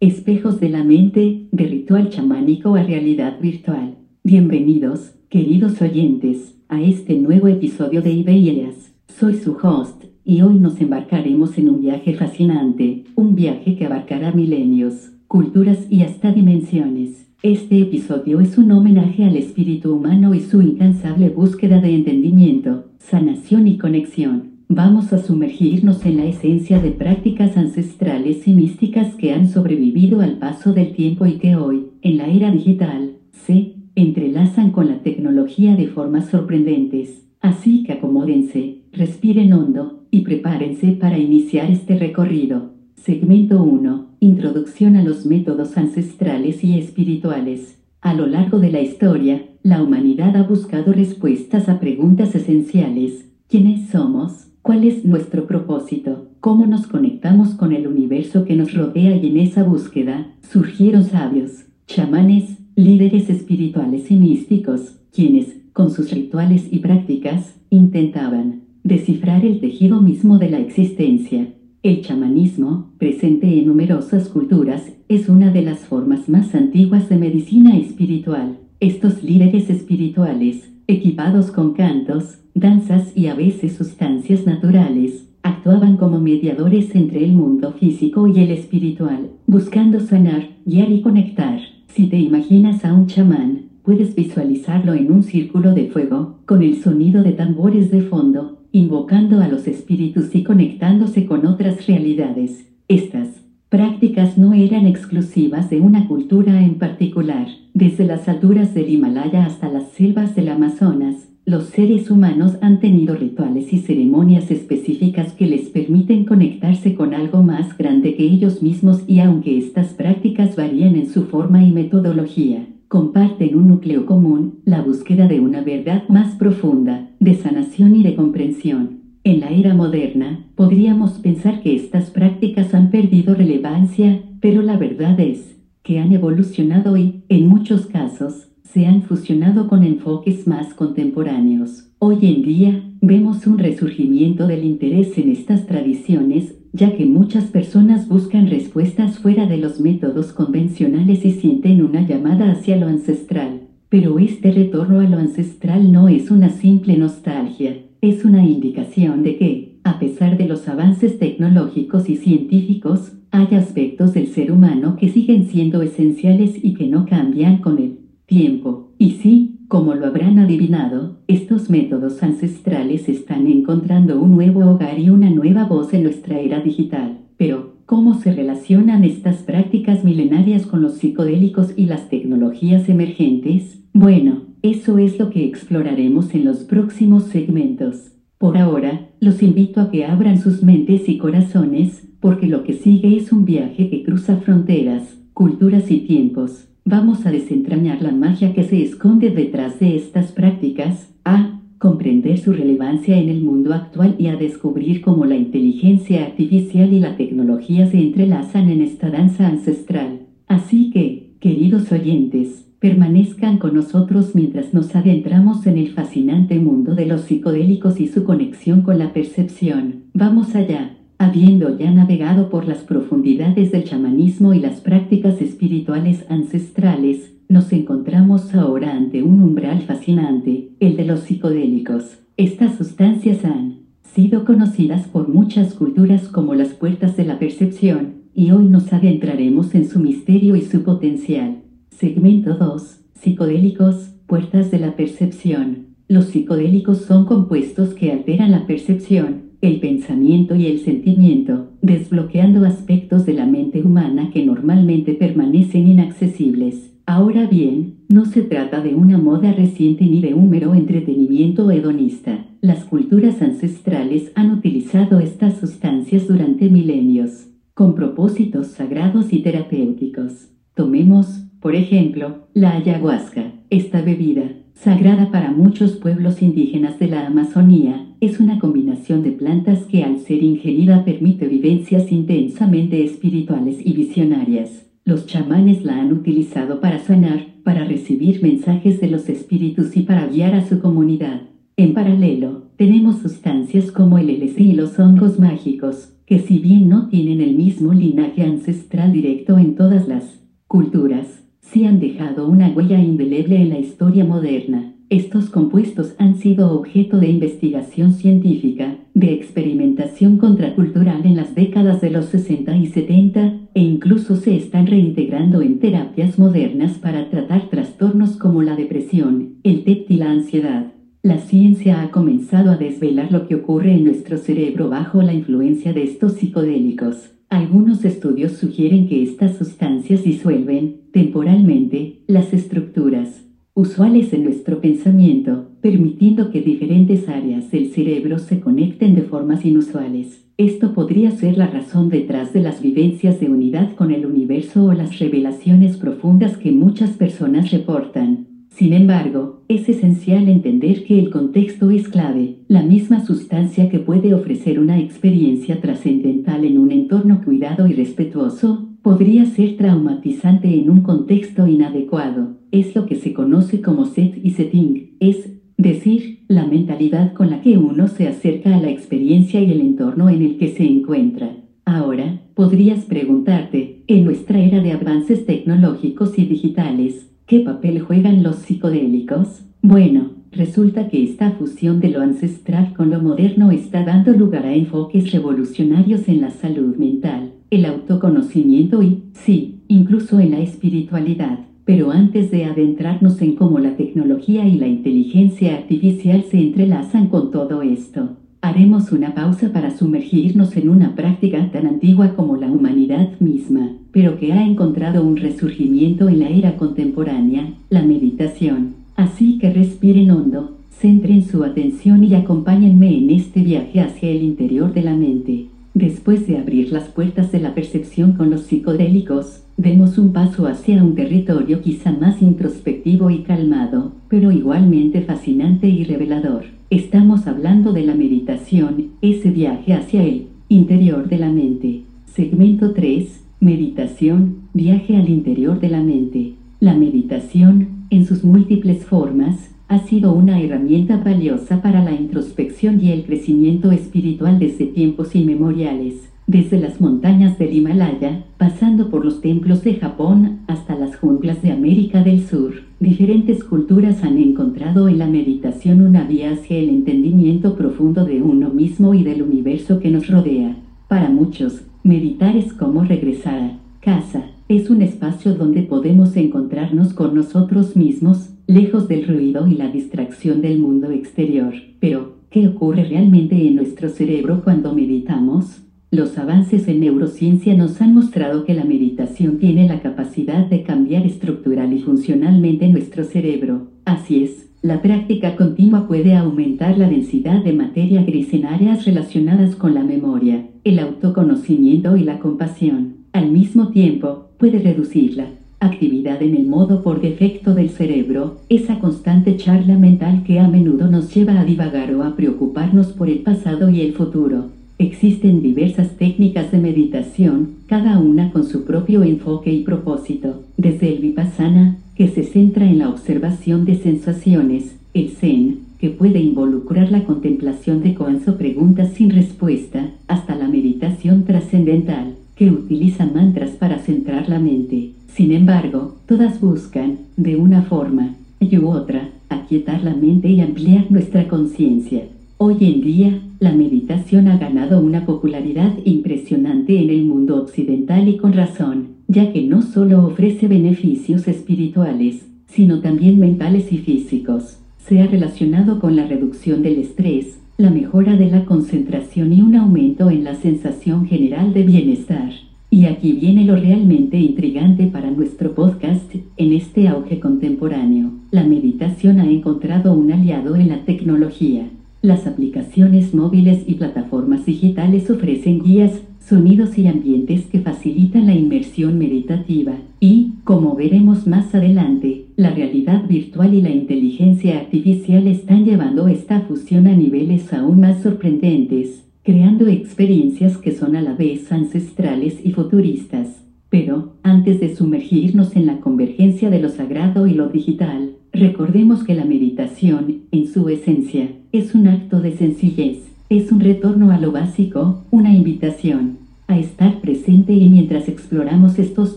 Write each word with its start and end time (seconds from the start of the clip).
Espejos 0.00 0.60
de 0.60 0.70
la 0.70 0.82
mente, 0.82 1.46
de 1.52 1.64
ritual 1.66 2.08
chamánico 2.08 2.74
a 2.74 2.82
realidad 2.82 3.38
virtual. 3.38 3.98
Bienvenidos, 4.24 5.12
queridos 5.28 5.82
oyentes, 5.82 6.54
a 6.70 6.80
este 6.80 7.18
nuevo 7.18 7.48
episodio 7.48 8.00
de 8.00 8.10
Ideas. 8.10 8.94
Soy 9.08 9.34
su 9.34 9.58
host, 9.62 10.04
y 10.24 10.40
hoy 10.40 10.54
nos 10.54 10.80
embarcaremos 10.80 11.58
en 11.58 11.68
un 11.68 11.82
viaje 11.82 12.14
fascinante, 12.14 13.04
un 13.14 13.34
viaje 13.34 13.76
que 13.76 13.84
abarcará 13.84 14.32
milenios, 14.32 15.10
culturas 15.28 15.86
y 15.90 16.00
hasta 16.00 16.32
dimensiones. 16.32 17.30
Este 17.42 17.82
episodio 17.82 18.40
es 18.40 18.56
un 18.56 18.72
homenaje 18.72 19.26
al 19.26 19.36
espíritu 19.36 19.94
humano 19.94 20.32
y 20.32 20.40
su 20.40 20.62
incansable 20.62 21.28
búsqueda 21.28 21.78
de 21.82 21.94
entendimiento, 21.94 22.86
sanación 23.00 23.68
y 23.68 23.76
conexión. 23.76 24.49
Vamos 24.72 25.12
a 25.12 25.18
sumergirnos 25.18 26.06
en 26.06 26.18
la 26.18 26.26
esencia 26.26 26.78
de 26.78 26.92
prácticas 26.92 27.56
ancestrales 27.56 28.46
y 28.46 28.52
místicas 28.52 29.16
que 29.16 29.32
han 29.32 29.48
sobrevivido 29.48 30.20
al 30.20 30.38
paso 30.38 30.72
del 30.72 30.92
tiempo 30.92 31.26
y 31.26 31.38
que 31.38 31.56
hoy, 31.56 31.88
en 32.02 32.18
la 32.18 32.28
era 32.28 32.52
digital, 32.52 33.16
se 33.32 33.74
entrelazan 33.96 34.70
con 34.70 34.86
la 34.86 35.02
tecnología 35.02 35.74
de 35.74 35.88
formas 35.88 36.30
sorprendentes. 36.30 37.26
Así 37.40 37.82
que 37.82 37.94
acomódense, 37.94 38.82
respiren 38.92 39.52
hondo 39.54 40.04
y 40.12 40.20
prepárense 40.20 40.92
para 40.92 41.18
iniciar 41.18 41.68
este 41.68 41.98
recorrido. 41.98 42.70
Segmento 42.94 43.64
1. 43.64 44.06
Introducción 44.20 44.94
a 44.94 45.02
los 45.02 45.26
métodos 45.26 45.76
ancestrales 45.76 46.62
y 46.62 46.78
espirituales. 46.78 47.82
A 48.02 48.14
lo 48.14 48.28
largo 48.28 48.60
de 48.60 48.70
la 48.70 48.80
historia, 48.80 49.42
la 49.64 49.82
humanidad 49.82 50.36
ha 50.36 50.44
buscado 50.44 50.92
respuestas 50.92 51.68
a 51.68 51.80
preguntas 51.80 52.36
esenciales. 52.36 53.29
¿Quiénes 53.50 53.88
somos? 53.88 54.46
¿Cuál 54.62 54.84
es 54.84 55.04
nuestro 55.04 55.48
propósito? 55.48 56.28
¿Cómo 56.38 56.66
nos 56.66 56.86
conectamos 56.86 57.56
con 57.56 57.72
el 57.72 57.88
universo 57.88 58.44
que 58.44 58.54
nos 58.54 58.72
rodea? 58.72 59.16
Y 59.16 59.26
en 59.26 59.38
esa 59.38 59.64
búsqueda 59.64 60.36
surgieron 60.52 61.02
sabios, 61.02 61.64
chamanes, 61.88 62.58
líderes 62.76 63.28
espirituales 63.28 64.08
y 64.12 64.14
místicos, 64.14 65.00
quienes, 65.12 65.48
con 65.72 65.90
sus 65.90 66.12
rituales 66.12 66.68
y 66.70 66.78
prácticas, 66.78 67.56
intentaban 67.70 68.60
descifrar 68.84 69.44
el 69.44 69.58
tejido 69.58 70.00
mismo 70.00 70.38
de 70.38 70.50
la 70.50 70.60
existencia. 70.60 71.52
El 71.82 72.02
chamanismo, 72.02 72.92
presente 72.98 73.58
en 73.58 73.66
numerosas 73.66 74.28
culturas, 74.28 74.92
es 75.08 75.28
una 75.28 75.50
de 75.50 75.62
las 75.62 75.80
formas 75.80 76.28
más 76.28 76.54
antiguas 76.54 77.08
de 77.08 77.18
medicina 77.18 77.76
espiritual. 77.76 78.59
Estos 78.80 79.22
líderes 79.22 79.68
espirituales, 79.68 80.72
equipados 80.86 81.50
con 81.50 81.74
cantos, 81.74 82.38
danzas 82.54 83.14
y 83.14 83.26
a 83.26 83.34
veces 83.34 83.74
sustancias 83.74 84.46
naturales, 84.46 85.28
actuaban 85.42 85.98
como 85.98 86.18
mediadores 86.18 86.94
entre 86.94 87.22
el 87.22 87.32
mundo 87.32 87.74
físico 87.74 88.26
y 88.26 88.40
el 88.40 88.50
espiritual, 88.50 89.32
buscando 89.46 90.00
sanar, 90.00 90.48
guiar 90.64 90.90
y 90.90 91.02
conectar. 91.02 91.60
Si 91.88 92.06
te 92.06 92.18
imaginas 92.18 92.82
a 92.86 92.94
un 92.94 93.06
chamán, 93.06 93.64
puedes 93.82 94.14
visualizarlo 94.14 94.94
en 94.94 95.12
un 95.12 95.24
círculo 95.24 95.74
de 95.74 95.88
fuego, 95.88 96.38
con 96.46 96.62
el 96.62 96.82
sonido 96.82 97.22
de 97.22 97.32
tambores 97.32 97.90
de 97.90 98.00
fondo, 98.00 98.62
invocando 98.72 99.42
a 99.42 99.48
los 99.48 99.66
espíritus 99.68 100.34
y 100.34 100.42
conectándose 100.42 101.26
con 101.26 101.44
otras 101.44 101.86
realidades. 101.86 102.66
Estas 102.88 103.39
prácticas 103.70 104.36
no 104.36 104.52
eran 104.52 104.84
exclusivas 104.86 105.70
de 105.70 105.80
una 105.80 106.08
cultura 106.08 106.60
en 106.60 106.74
particular. 106.74 107.46
Desde 107.72 108.04
las 108.04 108.28
alturas 108.28 108.74
del 108.74 108.90
Himalaya 108.90 109.46
hasta 109.46 109.68
las 109.68 109.92
selvas 109.92 110.34
del 110.34 110.48
Amazonas, 110.48 111.28
los 111.46 111.66
seres 111.66 112.10
humanos 112.10 112.58
han 112.62 112.80
tenido 112.80 113.14
rituales 113.14 113.72
y 113.72 113.78
ceremonias 113.78 114.50
específicas 114.50 115.32
que 115.32 115.46
les 115.46 115.68
permiten 115.68 116.24
conectarse 116.24 116.96
con 116.96 117.14
algo 117.14 117.44
más 117.44 117.78
grande 117.78 118.16
que 118.16 118.24
ellos 118.24 118.60
mismos 118.60 119.04
y 119.06 119.20
aunque 119.20 119.56
estas 119.56 119.94
prácticas 119.94 120.56
varían 120.56 120.96
en 120.96 121.08
su 121.08 121.26
forma 121.26 121.64
y 121.64 121.70
metodología, 121.70 122.66
comparten 122.88 123.56
un 123.56 123.68
núcleo 123.68 124.04
común, 124.04 124.58
la 124.64 124.82
búsqueda 124.82 125.28
de 125.28 125.38
una 125.38 125.62
verdad 125.62 126.08
más 126.08 126.34
profunda, 126.34 127.08
de 127.20 127.36
sanación 127.36 127.94
y 127.94 128.02
de 128.02 128.16
comprensión. 128.16 128.99
En 129.22 129.40
la 129.40 129.50
era 129.50 129.74
moderna, 129.74 130.46
podríamos 130.54 131.18
pensar 131.18 131.60
que 131.60 131.76
estas 131.76 132.08
prácticas 132.10 132.72
han 132.72 132.90
perdido 132.90 133.34
relevancia, 133.34 134.22
pero 134.40 134.62
la 134.62 134.78
verdad 134.78 135.20
es 135.20 135.58
que 135.82 135.98
han 135.98 136.10
evolucionado 136.12 136.96
y, 136.96 137.24
en 137.28 137.46
muchos 137.46 137.84
casos, 137.84 138.48
se 138.62 138.86
han 138.86 139.02
fusionado 139.02 139.68
con 139.68 139.84
enfoques 139.84 140.46
más 140.46 140.72
contemporáneos. 140.72 141.90
Hoy 141.98 142.18
en 142.22 142.42
día, 142.42 142.82
vemos 143.02 143.46
un 143.46 143.58
resurgimiento 143.58 144.46
del 144.46 144.64
interés 144.64 145.18
en 145.18 145.30
estas 145.30 145.66
tradiciones, 145.66 146.56
ya 146.72 146.96
que 146.96 147.04
muchas 147.04 147.44
personas 147.44 148.08
buscan 148.08 148.48
respuestas 148.48 149.18
fuera 149.18 149.44
de 149.44 149.58
los 149.58 149.80
métodos 149.80 150.32
convencionales 150.32 151.26
y 151.26 151.32
sienten 151.32 151.84
una 151.84 152.06
llamada 152.06 152.52
hacia 152.52 152.76
lo 152.76 152.86
ancestral. 152.86 153.68
Pero 153.90 154.18
este 154.18 154.50
retorno 154.50 155.00
a 155.00 155.04
lo 155.04 155.18
ancestral 155.18 155.92
no 155.92 156.08
es 156.08 156.30
una 156.30 156.48
simple 156.48 156.96
nostalgia, 156.96 157.76
es 158.00 158.24
una 158.24 158.46
indicación 158.46 159.22
de 159.22 159.36
que, 159.36 159.80
a 159.84 159.98
pesar 159.98 160.36
de 160.38 160.46
los 160.46 160.68
avances 160.68 161.18
tecnológicos 161.18 162.08
y 162.08 162.16
científicos, 162.16 163.12
hay 163.30 163.54
aspectos 163.54 164.14
del 164.14 164.28
ser 164.28 164.50
humano 164.52 164.96
que 164.96 165.08
siguen 165.08 165.46
siendo 165.46 165.82
esenciales 165.82 166.58
y 166.62 166.74
que 166.74 166.88
no 166.88 167.06
cambian 167.06 167.58
con 167.58 167.78
él 167.78 167.98
tiempo. 168.30 168.92
Y 168.96 169.12
sí, 169.22 169.58
como 169.66 169.94
lo 169.94 170.06
habrán 170.06 170.38
adivinado, 170.38 171.18
estos 171.26 171.68
métodos 171.68 172.22
ancestrales 172.22 173.08
están 173.08 173.48
encontrando 173.48 174.20
un 174.22 174.30
nuevo 174.30 174.60
hogar 174.60 175.00
y 175.00 175.10
una 175.10 175.30
nueva 175.30 175.64
voz 175.64 175.92
en 175.94 176.04
nuestra 176.04 176.38
era 176.38 176.60
digital. 176.60 177.18
Pero, 177.36 177.74
¿cómo 177.86 178.14
se 178.14 178.32
relacionan 178.32 179.02
estas 179.02 179.38
prácticas 179.38 180.04
milenarias 180.04 180.64
con 180.64 180.80
los 180.80 180.94
psicodélicos 180.94 181.72
y 181.76 181.86
las 181.86 182.08
tecnologías 182.08 182.88
emergentes? 182.88 183.79
Bueno, 183.92 184.42
eso 184.62 184.98
es 184.98 185.18
lo 185.18 185.30
que 185.30 185.44
exploraremos 185.44 186.34
en 186.34 186.44
los 186.44 186.58
próximos 186.58 187.24
segmentos. 187.24 188.12
Por 188.38 188.56
ahora, 188.56 189.08
los 189.20 189.42
invito 189.42 189.80
a 189.80 189.90
que 189.90 190.04
abran 190.04 190.40
sus 190.40 190.62
mentes 190.62 191.08
y 191.08 191.18
corazones, 191.18 192.08
porque 192.20 192.46
lo 192.46 192.62
que 192.62 192.74
sigue 192.74 193.16
es 193.16 193.32
un 193.32 193.44
viaje 193.44 193.90
que 193.90 194.04
cruza 194.04 194.36
fronteras, 194.36 195.18
culturas 195.34 195.90
y 195.90 196.00
tiempos. 196.00 196.68
Vamos 196.84 197.26
a 197.26 197.32
desentrañar 197.32 198.00
la 198.00 198.12
magia 198.12 198.54
que 198.54 198.62
se 198.62 198.80
esconde 198.82 199.30
detrás 199.30 199.80
de 199.80 199.96
estas 199.96 200.32
prácticas, 200.32 201.12
a 201.24 201.60
comprender 201.78 202.38
su 202.38 202.52
relevancia 202.52 203.18
en 203.18 203.28
el 203.28 203.42
mundo 203.42 203.74
actual 203.74 204.14
y 204.18 204.28
a 204.28 204.36
descubrir 204.36 205.00
cómo 205.00 205.24
la 205.24 205.36
inteligencia 205.36 206.24
artificial 206.24 206.92
y 206.92 207.00
la 207.00 207.16
tecnología 207.16 207.90
se 207.90 207.98
entrelazan 207.98 208.70
en 208.70 208.82
esta 208.82 209.10
danza 209.10 209.48
ancestral. 209.48 210.26
Así 210.46 210.90
que, 210.90 211.34
queridos 211.40 211.90
oyentes, 211.90 212.69
permanezcan 212.80 213.58
con 213.58 213.74
nosotros 213.74 214.34
mientras 214.34 214.72
nos 214.72 214.96
adentramos 214.96 215.66
en 215.66 215.76
el 215.76 215.90
fascinante 215.90 216.58
mundo 216.58 216.94
de 216.94 217.04
los 217.04 217.20
psicodélicos 217.22 218.00
y 218.00 218.08
su 218.08 218.24
conexión 218.24 218.80
con 218.80 218.98
la 218.98 219.12
percepción. 219.12 220.04
Vamos 220.14 220.54
allá. 220.54 220.96
Habiendo 221.18 221.78
ya 221.78 221.90
navegado 221.90 222.48
por 222.48 222.66
las 222.66 222.78
profundidades 222.78 223.70
del 223.70 223.84
chamanismo 223.84 224.54
y 224.54 224.58
las 224.58 224.80
prácticas 224.80 225.42
espirituales 225.42 226.24
ancestrales, 226.30 227.34
nos 227.50 227.70
encontramos 227.74 228.54
ahora 228.54 228.96
ante 228.96 229.22
un 229.22 229.42
umbral 229.42 229.82
fascinante, 229.82 230.70
el 230.80 230.96
de 230.96 231.04
los 231.04 231.20
psicodélicos. 231.20 232.20
Estas 232.38 232.78
sustancias 232.78 233.44
han 233.44 233.80
sido 234.14 234.46
conocidas 234.46 235.06
por 235.08 235.28
muchas 235.28 235.74
culturas 235.74 236.28
como 236.28 236.54
las 236.54 236.68
puertas 236.68 237.18
de 237.18 237.26
la 237.26 237.38
percepción, 237.38 238.14
y 238.34 238.52
hoy 238.52 238.64
nos 238.64 238.90
adentraremos 238.94 239.74
en 239.74 239.86
su 239.86 240.00
misterio 240.00 240.56
y 240.56 240.62
su 240.62 240.82
potencial. 240.82 241.58
Segmento 241.90 242.54
2. 242.54 243.04
Psicodélicos, 243.14 244.14
puertas 244.26 244.70
de 244.70 244.78
la 244.78 244.96
percepción. 244.96 245.88
Los 246.08 246.26
psicodélicos 246.26 246.98
son 247.02 247.26
compuestos 247.26 247.94
que 247.94 248.10
alteran 248.10 248.52
la 248.52 248.66
percepción, 248.66 249.50
el 249.60 249.80
pensamiento 249.80 250.54
y 250.54 250.66
el 250.66 250.78
sentimiento, 250.78 251.72
desbloqueando 251.82 252.64
aspectos 252.64 253.26
de 253.26 253.34
la 253.34 253.44
mente 253.44 253.82
humana 253.82 254.30
que 254.32 254.46
normalmente 254.46 255.12
permanecen 255.12 255.88
inaccesibles. 255.88 256.94
Ahora 257.04 257.46
bien, 257.46 257.96
no 258.08 258.24
se 258.24 258.42
trata 258.42 258.80
de 258.80 258.94
una 258.94 259.18
moda 259.18 259.52
reciente 259.52 260.06
ni 260.06 260.22
de 260.22 260.32
un 260.32 260.48
mero 260.48 260.74
entretenimiento 260.74 261.70
hedonista. 261.70 262.46
Las 262.62 262.84
culturas 262.84 263.42
ancestrales 263.42 264.32
han 264.36 264.52
utilizado 264.52 265.18
estas 265.18 265.58
sustancias 265.58 266.28
durante 266.28 266.70
milenios, 266.70 267.48
con 267.74 267.94
propósitos 267.94 268.68
sagrados 268.68 269.32
y 269.34 269.42
terapéuticos. 269.42 270.48
Tomemos, 270.74 271.49
por 271.60 271.76
ejemplo, 271.76 272.48
la 272.54 272.72
ayahuasca. 272.76 273.52
Esta 273.68 274.02
bebida, 274.02 274.50
sagrada 274.74 275.30
para 275.30 275.52
muchos 275.52 275.92
pueblos 275.92 276.42
indígenas 276.42 276.98
de 276.98 277.08
la 277.08 277.26
Amazonía, 277.26 278.06
es 278.20 278.40
una 278.40 278.58
combinación 278.58 279.22
de 279.22 279.32
plantas 279.32 279.84
que 279.84 280.02
al 280.02 280.18
ser 280.20 280.42
ingerida 280.42 281.04
permite 281.04 281.46
vivencias 281.46 282.10
intensamente 282.10 283.04
espirituales 283.04 283.78
y 283.84 283.92
visionarias. 283.92 284.86
Los 285.04 285.26
chamanes 285.26 285.84
la 285.84 286.00
han 286.00 286.12
utilizado 286.12 286.80
para 286.80 286.98
sanar, 286.98 287.46
para 287.62 287.84
recibir 287.84 288.42
mensajes 288.42 289.00
de 289.00 289.10
los 289.10 289.28
espíritus 289.28 289.96
y 289.96 290.02
para 290.02 290.26
guiar 290.26 290.54
a 290.54 290.66
su 290.66 290.80
comunidad. 290.80 291.42
En 291.76 291.94
paralelo, 291.94 292.70
tenemos 292.76 293.18
sustancias 293.18 293.90
como 293.90 294.18
el 294.18 294.28
LSD 294.30 294.60
y 294.60 294.72
los 294.72 294.98
hongos 294.98 295.38
mágicos, 295.38 296.14
que 296.26 296.38
si 296.38 296.58
bien 296.58 296.88
no 296.88 297.08
tienen 297.08 297.40
el 297.40 297.54
mismo 297.54 297.92
linaje 297.92 298.42
ancestral 298.42 299.12
directo 299.12 299.58
en 299.58 299.74
todas 299.74 300.06
las 300.06 300.40
culturas, 300.66 301.39
sí 301.72 301.84
han 301.84 302.00
dejado 302.00 302.48
una 302.48 302.68
huella 302.68 303.00
indeleble 303.00 303.56
en 303.56 303.70
la 303.70 303.78
historia 303.78 304.24
moderna. 304.24 304.92
Estos 305.08 305.50
compuestos 305.50 306.14
han 306.18 306.36
sido 306.36 306.72
objeto 306.72 307.18
de 307.18 307.28
investigación 307.28 308.12
científica, 308.12 308.96
de 309.14 309.32
experimentación 309.32 310.36
contracultural 310.36 311.24
en 311.24 311.36
las 311.36 311.54
décadas 311.54 312.00
de 312.00 312.10
los 312.10 312.26
60 312.26 312.76
y 312.76 312.86
70, 312.86 313.54
e 313.74 313.80
incluso 313.80 314.36
se 314.36 314.56
están 314.56 314.86
reintegrando 314.86 315.62
en 315.62 315.80
terapias 315.80 316.38
modernas 316.38 316.98
para 316.98 317.28
tratar 317.28 317.68
trastornos 317.70 318.36
como 318.36 318.62
la 318.62 318.76
depresión, 318.76 319.56
el 319.64 319.84
TED 319.84 320.04
y 320.08 320.16
la 320.16 320.30
ansiedad. 320.30 320.92
La 321.22 321.38
ciencia 321.38 322.02
ha 322.02 322.10
comenzado 322.10 322.70
a 322.70 322.76
desvelar 322.76 323.30
lo 323.30 323.46
que 323.46 323.56
ocurre 323.56 323.92
en 323.92 324.04
nuestro 324.04 324.38
cerebro 324.38 324.88
bajo 324.88 325.22
la 325.22 325.34
influencia 325.34 325.92
de 325.92 326.04
estos 326.04 326.34
psicodélicos. 326.34 327.39
Algunos 327.50 328.04
estudios 328.04 328.52
sugieren 328.52 329.08
que 329.08 329.24
estas 329.24 329.58
sustancias 329.58 330.22
disuelven, 330.22 331.00
temporalmente, 331.12 332.22
las 332.28 332.52
estructuras 332.52 333.44
usuales 333.74 334.32
en 334.32 334.44
nuestro 334.44 334.80
pensamiento, 334.80 335.70
permitiendo 335.80 336.52
que 336.52 336.60
diferentes 336.60 337.28
áreas 337.28 337.68
del 337.72 337.90
cerebro 337.90 338.38
se 338.38 338.60
conecten 338.60 339.16
de 339.16 339.22
formas 339.22 339.64
inusuales. 339.64 340.46
Esto 340.58 340.94
podría 340.94 341.32
ser 341.32 341.58
la 341.58 341.66
razón 341.66 342.08
detrás 342.08 342.52
de 342.52 342.60
las 342.60 342.82
vivencias 342.82 343.40
de 343.40 343.48
unidad 343.48 343.96
con 343.96 344.12
el 344.12 344.26
universo 344.26 344.84
o 344.84 344.92
las 344.92 345.18
revelaciones 345.18 345.96
profundas 345.96 346.56
que 346.56 346.70
muchas 346.70 347.16
personas 347.16 347.72
reportan. 347.72 348.49
Sin 348.80 348.94
embargo, 348.94 349.60
es 349.68 349.90
esencial 349.90 350.48
entender 350.48 351.04
que 351.04 351.18
el 351.18 351.28
contexto 351.28 351.90
es 351.90 352.08
clave. 352.08 352.60
La 352.66 352.82
misma 352.82 353.22
sustancia 353.22 353.90
que 353.90 353.98
puede 353.98 354.32
ofrecer 354.32 354.80
una 354.80 354.98
experiencia 354.98 355.82
trascendental 355.82 356.64
en 356.64 356.78
un 356.78 356.90
entorno 356.90 357.42
cuidado 357.44 357.86
y 357.86 357.92
respetuoso, 357.92 358.88
podría 359.02 359.44
ser 359.44 359.76
traumatizante 359.76 360.74
en 360.74 360.88
un 360.88 361.02
contexto 361.02 361.66
inadecuado. 361.66 362.56
Es 362.70 362.96
lo 362.96 363.04
que 363.04 363.16
se 363.16 363.34
conoce 363.34 363.82
como 363.82 364.06
set 364.06 364.40
y 364.42 364.52
setting, 364.52 365.10
es 365.20 365.50
decir, 365.76 366.46
la 366.48 366.66
mentalidad 366.66 367.34
con 367.34 367.50
la 367.50 367.60
que 367.60 367.76
uno 367.76 368.08
se 368.08 368.28
acerca 368.28 368.74
a 368.74 368.80
la 368.80 368.88
experiencia 368.88 369.60
y 369.60 369.70
el 369.72 369.82
entorno 369.82 370.30
en 370.30 370.40
el 370.40 370.56
que 370.56 370.68
se 370.68 370.84
encuentra. 370.84 371.54
Ahora, 371.84 372.44
podrías 372.54 373.04
preguntarte, 373.04 374.04
en 374.06 374.24
nuestra 374.24 374.58
era 374.58 374.80
de 374.80 374.92
avances 374.92 375.44
tecnológicos 375.44 376.38
y 376.38 376.46
digitales, 376.46 377.29
¿Qué 377.50 377.58
papel 377.58 377.98
juegan 377.98 378.44
los 378.44 378.58
psicodélicos? 378.58 379.64
Bueno, 379.82 380.34
resulta 380.52 381.08
que 381.08 381.24
esta 381.24 381.50
fusión 381.50 381.98
de 381.98 382.10
lo 382.10 382.20
ancestral 382.20 382.94
con 382.94 383.10
lo 383.10 383.20
moderno 383.20 383.72
está 383.72 384.04
dando 384.04 384.30
lugar 384.30 384.66
a 384.66 384.72
enfoques 384.72 385.32
revolucionarios 385.32 386.28
en 386.28 386.42
la 386.42 386.50
salud 386.50 386.94
mental, 386.94 387.54
el 387.70 387.86
autoconocimiento 387.86 389.02
y, 389.02 389.24
sí, 389.32 389.82
incluso 389.88 390.38
en 390.38 390.52
la 390.52 390.60
espiritualidad. 390.60 391.58
Pero 391.84 392.12
antes 392.12 392.52
de 392.52 392.66
adentrarnos 392.66 393.42
en 393.42 393.56
cómo 393.56 393.80
la 393.80 393.96
tecnología 393.96 394.64
y 394.68 394.78
la 394.78 394.86
inteligencia 394.86 395.74
artificial 395.74 396.44
se 396.44 396.60
entrelazan 396.60 397.26
con 397.30 397.50
todo 397.50 397.82
esto, 397.82 398.36
haremos 398.60 399.12
una 399.12 399.34
pausa 399.34 399.72
para 399.72 399.96
sumergirnos 399.96 400.76
en 400.76 400.88
una 400.88 401.14
práctica 401.14 401.70
tan 401.72 401.86
antigua 401.86 402.34
como 402.34 402.56
la 402.56 402.66
humanidad 402.66 403.28
misma 403.40 403.90
pero 404.12 404.38
que 404.38 404.52
ha 404.52 404.64
encontrado 404.64 405.24
un 405.24 405.36
resurgimiento 405.36 406.28
en 406.28 406.40
la 406.40 406.48
era 406.48 406.76
contemporánea, 406.76 407.72
la 407.90 408.02
meditación. 408.02 408.94
Así 409.16 409.58
que 409.58 409.72
respiren 409.72 410.30
hondo, 410.30 410.76
centren 410.90 411.44
su 411.44 411.62
atención 411.64 412.24
y 412.24 412.34
acompáñenme 412.34 413.16
en 413.16 413.30
este 413.30 413.60
viaje 413.60 414.00
hacia 414.00 414.30
el 414.30 414.42
interior 414.42 414.92
de 414.92 415.02
la 415.02 415.14
mente. 415.14 415.66
Después 415.94 416.46
de 416.46 416.58
abrir 416.58 416.92
las 416.92 417.08
puertas 417.08 417.52
de 417.52 417.60
la 417.60 417.74
percepción 417.74 418.32
con 418.32 418.50
los 418.50 418.62
psicodélicos, 418.62 419.62
demos 419.76 420.18
un 420.18 420.32
paso 420.32 420.66
hacia 420.66 421.02
un 421.02 421.14
territorio 421.14 421.82
quizá 421.82 422.12
más 422.12 422.40
introspectivo 422.42 423.30
y 423.30 423.42
calmado, 423.42 424.12
pero 424.28 424.52
igualmente 424.52 425.20
fascinante 425.22 425.88
y 425.88 426.04
revelador. 426.04 426.79
Estamos 426.90 427.46
hablando 427.46 427.92
de 427.92 428.02
la 428.02 428.16
meditación, 428.16 429.10
ese 429.22 429.52
viaje 429.52 429.92
hacia 429.94 430.24
el 430.24 430.48
interior 430.68 431.28
de 431.28 431.38
la 431.38 431.48
mente. 431.48 432.02
Segmento 432.26 432.94
3 432.94 433.44
Meditación, 433.60 434.62
viaje 434.74 435.16
al 435.16 435.28
interior 435.28 435.78
de 435.78 435.88
la 435.88 436.02
mente. 436.02 436.54
La 436.80 436.94
meditación, 436.94 438.06
en 438.10 438.26
sus 438.26 438.42
múltiples 438.42 439.04
formas, 439.04 439.70
ha 439.86 440.00
sido 440.00 440.32
una 440.32 440.60
herramienta 440.60 441.18
valiosa 441.18 441.80
para 441.80 442.02
la 442.02 442.10
introspección 442.10 443.00
y 443.00 443.12
el 443.12 443.22
crecimiento 443.22 443.92
espiritual 443.92 444.58
desde 444.58 444.86
tiempos 444.86 445.36
inmemoriales, 445.36 446.28
desde 446.48 446.80
las 446.80 447.00
montañas 447.00 447.56
del 447.56 447.72
Himalaya, 447.72 448.46
pasando 448.80 449.10
por 449.10 449.26
los 449.26 449.42
templos 449.42 449.84
de 449.84 449.96
Japón 449.96 450.60
hasta 450.66 450.96
las 450.96 451.14
junglas 451.16 451.60
de 451.60 451.70
América 451.70 452.24
del 452.24 452.46
Sur. 452.46 452.72
Diferentes 452.98 453.62
culturas 453.62 454.24
han 454.24 454.38
encontrado 454.38 455.06
en 455.06 455.18
la 455.18 455.26
meditación 455.26 456.00
una 456.00 456.24
vía 456.24 456.52
hacia 456.52 456.78
el 456.78 456.88
entendimiento 456.88 457.76
profundo 457.76 458.24
de 458.24 458.40
uno 458.40 458.70
mismo 458.70 459.12
y 459.12 459.22
del 459.22 459.42
universo 459.42 460.00
que 460.00 460.10
nos 460.10 460.28
rodea. 460.28 460.78
Para 461.08 461.28
muchos, 461.28 461.82
Meditar 462.04 462.56
es 462.56 462.72
como 462.72 463.04
regresar 463.04 463.60
a 463.60 463.78
casa. 464.00 464.46
Es 464.70 464.88
un 464.88 465.02
espacio 465.02 465.52
donde 465.52 465.82
podemos 465.82 466.34
encontrarnos 466.38 467.12
con 467.12 467.34
nosotros 467.34 467.96
mismos, 467.96 468.48
lejos 468.66 469.08
del 469.08 469.28
ruido 469.28 469.66
y 469.66 469.74
la 469.74 469.90
distracción 469.90 470.62
del 470.62 470.78
mundo 470.78 471.10
exterior. 471.10 471.74
Pero, 472.00 472.36
¿qué 472.48 472.66
ocurre 472.66 473.04
realmente 473.04 473.56
en 473.56 473.76
nuestro 473.76 474.08
cerebro 474.08 474.62
cuando 474.64 474.94
meditamos? 474.94 475.82
Los 476.12 476.38
avances 476.38 476.88
en 476.88 476.98
neurociencia 476.98 477.76
nos 477.76 478.00
han 478.00 478.14
mostrado 478.14 478.64
que 478.64 478.74
la 478.74 478.82
meditación 478.82 479.58
tiene 479.58 479.86
la 479.86 480.00
capacidad 480.00 480.66
de 480.66 480.82
cambiar 480.82 481.24
estructural 481.24 481.92
y 481.92 482.00
funcionalmente 482.00 482.88
nuestro 482.88 483.22
cerebro. 483.22 483.92
Así 484.04 484.42
es, 484.42 484.70
la 484.82 485.02
práctica 485.02 485.54
continua 485.54 486.08
puede 486.08 486.34
aumentar 486.34 486.98
la 486.98 487.08
densidad 487.08 487.62
de 487.62 487.74
materia 487.74 488.24
gris 488.24 488.52
en 488.52 488.66
áreas 488.66 489.04
relacionadas 489.04 489.76
con 489.76 489.94
la 489.94 490.02
memoria, 490.02 490.66
el 490.82 490.98
autoconocimiento 490.98 492.16
y 492.16 492.24
la 492.24 492.40
compasión. 492.40 493.18
Al 493.32 493.52
mismo 493.52 493.90
tiempo, 493.90 494.48
puede 494.58 494.80
reducirla 494.80 495.46
actividad 495.78 496.42
en 496.42 496.56
el 496.56 496.66
modo 496.66 497.02
por 497.02 497.22
defecto 497.22 497.74
del 497.74 497.88
cerebro, 497.88 498.58
esa 498.68 498.98
constante 498.98 499.56
charla 499.56 499.96
mental 499.96 500.42
que 500.42 500.58
a 500.58 500.68
menudo 500.68 501.08
nos 501.08 501.34
lleva 501.34 501.58
a 501.58 501.64
divagar 501.64 502.14
o 502.14 502.22
a 502.22 502.36
preocuparnos 502.36 503.12
por 503.12 503.30
el 503.30 503.38
pasado 503.38 503.88
y 503.88 504.02
el 504.02 504.12
futuro. 504.12 504.79
Existen 505.00 505.62
diversas 505.62 506.18
técnicas 506.18 506.70
de 506.70 506.76
meditación, 506.76 507.76
cada 507.86 508.18
una 508.18 508.52
con 508.52 508.64
su 508.64 508.84
propio 508.84 509.22
enfoque 509.22 509.72
y 509.72 509.82
propósito, 509.82 510.64
desde 510.76 511.08
el 511.08 511.22
vipassana, 511.22 511.96
que 512.14 512.28
se 512.28 512.42
centra 512.42 512.84
en 512.84 512.98
la 512.98 513.08
observación 513.08 513.86
de 513.86 513.96
sensaciones, 513.96 514.96
el 515.14 515.30
zen, 515.30 515.78
que 515.98 516.10
puede 516.10 516.40
involucrar 516.40 517.10
la 517.10 517.24
contemplación 517.24 518.02
de 518.02 518.14
o 518.14 518.58
preguntas 518.58 519.14
sin 519.14 519.30
respuesta, 519.30 520.10
hasta 520.28 520.54
la 520.54 520.68
meditación 520.68 521.44
trascendental, 521.44 522.34
que 522.54 522.70
utiliza 522.70 523.24
mantras 523.24 523.70
para 523.70 524.00
centrar 524.00 524.50
la 524.50 524.58
mente. 524.58 525.12
Sin 525.28 525.52
embargo, 525.52 526.16
todas 526.26 526.60
buscan, 526.60 527.20
de 527.38 527.56
una 527.56 527.84
forma 527.84 528.34
u 528.60 528.86
otra, 528.86 529.30
aquietar 529.48 530.04
la 530.04 530.14
mente 530.14 530.50
y 530.50 530.60
ampliar 530.60 531.10
nuestra 531.10 531.48
conciencia. 531.48 532.24
Hoy 532.58 532.76
en 532.82 533.00
día, 533.00 533.40
la 533.60 533.72
meditación 533.72 534.48
ha 534.48 534.56
ganado 534.56 535.00
una 535.00 535.26
popularidad 535.26 535.92
impresionante 536.06 536.98
en 536.98 537.10
el 537.10 537.24
mundo 537.24 537.62
occidental 537.62 538.26
y 538.26 538.38
con 538.38 538.54
razón, 538.54 539.08
ya 539.28 539.52
que 539.52 539.62
no 539.62 539.82
solo 539.82 540.26
ofrece 540.26 540.66
beneficios 540.66 541.46
espirituales, 541.46 542.48
sino 542.66 543.00
también 543.00 543.38
mentales 543.38 543.92
y 543.92 543.98
físicos. 543.98 544.78
Se 545.06 545.20
ha 545.20 545.26
relacionado 545.26 546.00
con 546.00 546.16
la 546.16 546.26
reducción 546.26 546.82
del 546.82 547.00
estrés, 547.00 547.58
la 547.76 547.90
mejora 547.90 548.34
de 548.36 548.50
la 548.50 548.64
concentración 548.64 549.52
y 549.52 549.60
un 549.60 549.76
aumento 549.76 550.30
en 550.30 550.44
la 550.44 550.54
sensación 550.54 551.26
general 551.26 551.74
de 551.74 551.82
bienestar. 551.82 552.52
Y 552.88 553.04
aquí 553.04 553.34
viene 553.34 553.66
lo 553.66 553.76
realmente 553.76 554.38
intrigante 554.38 555.06
para 555.06 555.30
nuestro 555.30 555.74
podcast, 555.74 556.34
en 556.56 556.72
este 556.72 557.08
auge 557.08 557.38
contemporáneo. 557.40 558.30
La 558.50 558.64
meditación 558.64 559.38
ha 559.38 559.48
encontrado 559.48 560.14
un 560.14 560.32
aliado 560.32 560.76
en 560.76 560.88
la 560.88 561.04
tecnología. 561.04 561.90
Las 562.22 562.46
aplicaciones 562.46 563.32
móviles 563.34 563.84
y 563.86 563.94
plataformas 563.94 564.66
digitales 564.66 565.30
ofrecen 565.30 565.82
guías, 565.82 566.20
sonidos 566.38 566.98
y 566.98 567.06
ambientes 567.06 567.64
que 567.66 567.80
facilitan 567.80 568.46
la 568.46 568.54
inmersión 568.54 569.18
meditativa 569.18 569.94
y, 570.20 570.52
como 570.64 570.94
veremos 570.94 571.46
más 571.46 571.74
adelante, 571.74 572.44
la 572.56 572.74
realidad 572.74 573.26
virtual 573.26 573.72
y 573.72 573.80
la 573.80 573.88
inteligencia 573.88 574.78
artificial 574.78 575.46
están 575.46 575.86
llevando 575.86 576.28
esta 576.28 576.60
fusión 576.60 577.06
a 577.06 577.16
niveles 577.16 577.72
aún 577.72 578.00
más 578.00 578.22
sorprendentes, 578.22 579.24
creando 579.42 579.86
experiencias 579.86 580.76
que 580.76 580.92
son 580.92 581.16
a 581.16 581.22
la 581.22 581.32
vez 581.32 581.72
ancestrales 581.72 582.58
y 582.62 582.72
futuristas. 582.72 583.64
Pero, 583.88 584.34
antes 584.42 584.78
de 584.78 584.94
sumergirnos 584.94 585.74
en 585.74 585.86
la 585.86 586.00
convergencia 586.00 586.68
de 586.68 586.80
lo 586.80 586.90
sagrado 586.90 587.46
y 587.46 587.54
lo 587.54 587.70
digital, 587.70 588.29
Recordemos 588.52 589.22
que 589.22 589.34
la 589.34 589.44
meditación, 589.44 590.38
en 590.50 590.66
su 590.66 590.88
esencia, 590.88 591.48
es 591.72 591.94
un 591.94 592.08
acto 592.08 592.40
de 592.40 592.56
sencillez, 592.56 593.18
es 593.48 593.70
un 593.70 593.80
retorno 593.80 594.32
a 594.32 594.38
lo 594.38 594.50
básico, 594.50 595.22
una 595.30 595.54
invitación 595.54 596.38
a 596.66 596.78
estar 596.78 597.20
presente 597.20 597.72
y 597.72 597.88
mientras 597.88 598.28
exploramos 598.28 598.98
estos 598.98 599.36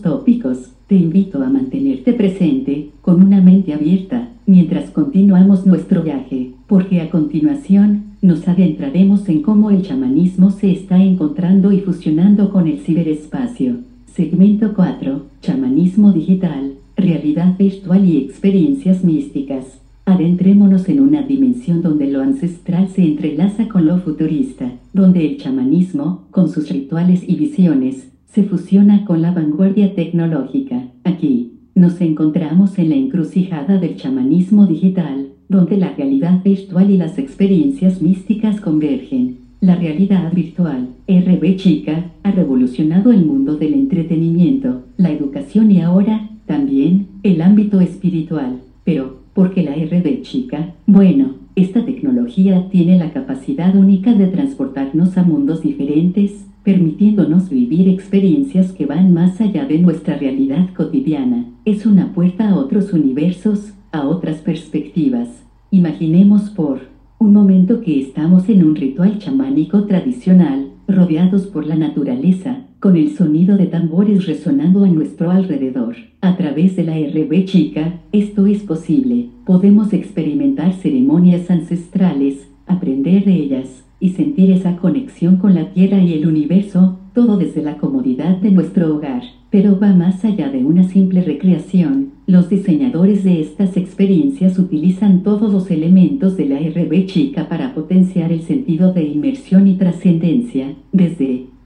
tópicos, 0.00 0.70
te 0.86 0.96
invito 0.96 1.42
a 1.42 1.48
mantenerte 1.48 2.12
presente, 2.12 2.90
con 3.02 3.22
una 3.22 3.40
mente 3.40 3.72
abierta, 3.72 4.28
mientras 4.46 4.90
continuamos 4.90 5.66
nuestro 5.66 6.02
viaje, 6.02 6.50
porque 6.66 7.00
a 7.00 7.10
continuación, 7.10 8.14
nos 8.20 8.46
adentraremos 8.48 9.28
en 9.28 9.42
cómo 9.42 9.70
el 9.70 9.82
chamanismo 9.82 10.50
se 10.50 10.72
está 10.72 11.02
encontrando 11.02 11.72
y 11.72 11.80
fusionando 11.80 12.50
con 12.50 12.66
el 12.66 12.78
ciberespacio. 12.78 13.78
Segmento 14.06 14.74
4. 14.74 15.26
Chamanismo 15.40 16.12
digital, 16.12 16.73
realidad 16.96 17.56
virtual 17.58 18.08
y 18.08 18.18
experiencias 18.18 19.04
místicas. 19.04 19.80
Adentrémonos 20.06 20.88
en 20.88 21.00
una 21.00 21.22
dimensión 21.22 21.80
donde 21.80 22.10
lo 22.10 22.20
ancestral 22.20 22.88
se 22.88 23.02
entrelaza 23.02 23.68
con 23.68 23.86
lo 23.86 23.98
futurista, 23.98 24.72
donde 24.92 25.26
el 25.26 25.38
chamanismo, 25.38 26.24
con 26.30 26.50
sus 26.50 26.68
rituales 26.68 27.22
y 27.26 27.36
visiones, 27.36 28.10
se 28.26 28.44
fusiona 28.44 29.04
con 29.04 29.22
la 29.22 29.32
vanguardia 29.32 29.94
tecnológica. 29.94 30.88
Aquí, 31.04 31.52
nos 31.74 32.00
encontramos 32.00 32.78
en 32.78 32.90
la 32.90 32.96
encrucijada 32.96 33.78
del 33.78 33.96
chamanismo 33.96 34.66
digital, 34.66 35.28
donde 35.48 35.76
la 35.76 35.94
realidad 35.94 36.42
virtual 36.42 36.90
y 36.90 36.96
las 36.96 37.18
experiencias 37.18 38.02
místicas 38.02 38.60
convergen. 38.60 39.38
La 39.60 39.76
realidad 39.76 40.32
virtual, 40.32 40.88
RB 41.08 41.56
Chica, 41.56 42.10
ha 42.22 42.30
revolucionado 42.30 43.12
el 43.12 43.24
mundo 43.24 43.56
del 43.56 43.74
entretenimiento, 43.74 44.82
la 44.98 45.10
educación 45.10 45.70
y 45.70 45.80
ahora, 45.80 46.28
también, 46.46 47.08
el 47.22 47.40
ámbito 47.42 47.80
espiritual. 47.80 48.60
Pero, 48.84 49.20
¿por 49.32 49.52
qué 49.52 49.62
la 49.62 49.74
RB 49.74 50.22
Chica? 50.22 50.74
Bueno, 50.86 51.34
esta 51.56 51.84
tecnología 51.84 52.68
tiene 52.68 52.98
la 52.98 53.12
capacidad 53.12 53.74
única 53.76 54.12
de 54.12 54.26
transportarnos 54.26 55.16
a 55.16 55.22
mundos 55.22 55.62
diferentes, 55.62 56.46
permitiéndonos 56.64 57.48
vivir 57.50 57.88
experiencias 57.88 58.72
que 58.72 58.86
van 58.86 59.14
más 59.14 59.40
allá 59.40 59.64
de 59.64 59.78
nuestra 59.78 60.16
realidad 60.16 60.70
cotidiana. 60.74 61.46
Es 61.64 61.86
una 61.86 62.12
puerta 62.12 62.48
a 62.48 62.56
otros 62.56 62.92
universos, 62.92 63.72
a 63.92 64.08
otras 64.08 64.38
perspectivas. 64.38 65.44
Imaginemos 65.70 66.50
por 66.50 66.80
un 67.18 67.32
momento 67.32 67.80
que 67.80 68.00
estamos 68.00 68.48
en 68.48 68.64
un 68.66 68.74
ritual 68.74 69.18
chamánico 69.18 69.84
tradicional, 69.84 70.68
rodeados 70.88 71.46
por 71.46 71.66
la 71.66 71.76
naturaleza, 71.76 72.66
con 72.80 72.96
el 72.96 73.16
sonido 73.16 73.56
de 73.56 73.66
tambores 73.66 74.26
resonando 74.26 74.84
a 74.84 74.88
nuestro 74.88 75.30
alrededor. 75.30 75.96
A 76.20 76.36
través 76.36 76.76
de 76.76 76.84
la 76.84 76.98
RB 76.98 77.44
chica, 77.44 78.00
esto 78.12 78.46
es 78.46 78.62
posible. 78.62 79.28
Podemos 79.46 79.92
experimentar 79.92 80.72
ceremonias 80.74 81.50
ancestrales, 81.50 82.48
aprender 82.66 83.24
de 83.24 83.34
ellas, 83.34 83.84
y 84.04 84.10
sentir 84.10 84.50
esa 84.50 84.76
conexión 84.76 85.38
con 85.38 85.54
la 85.54 85.70
Tierra 85.72 85.98
y 85.98 86.12
el 86.12 86.26
universo, 86.26 86.98
todo 87.14 87.38
desde 87.38 87.62
la 87.62 87.78
comodidad 87.78 88.36
de 88.36 88.50
nuestro 88.50 88.94
hogar. 88.94 89.22
Pero 89.48 89.78
va 89.78 89.94
más 89.94 90.24
allá 90.26 90.50
de 90.50 90.62
una 90.64 90.84
simple 90.84 91.22
recreación. 91.22 92.10
Los 92.26 92.50
diseñadores 92.50 93.24
de 93.24 93.40
estas 93.40 93.78
experiencias 93.78 94.58
utilizan 94.58 95.22
todos 95.22 95.50
los 95.50 95.70
elementos 95.70 96.36
de 96.36 96.46
la 96.46 96.58
RB 96.58 97.06
chica 97.06 97.48
para 97.48 97.74
potenciar 97.74 98.30
el 98.30 98.42
sentido 98.42 98.92
de 98.92 99.04
inmersión 99.04 99.68
y 99.68 99.73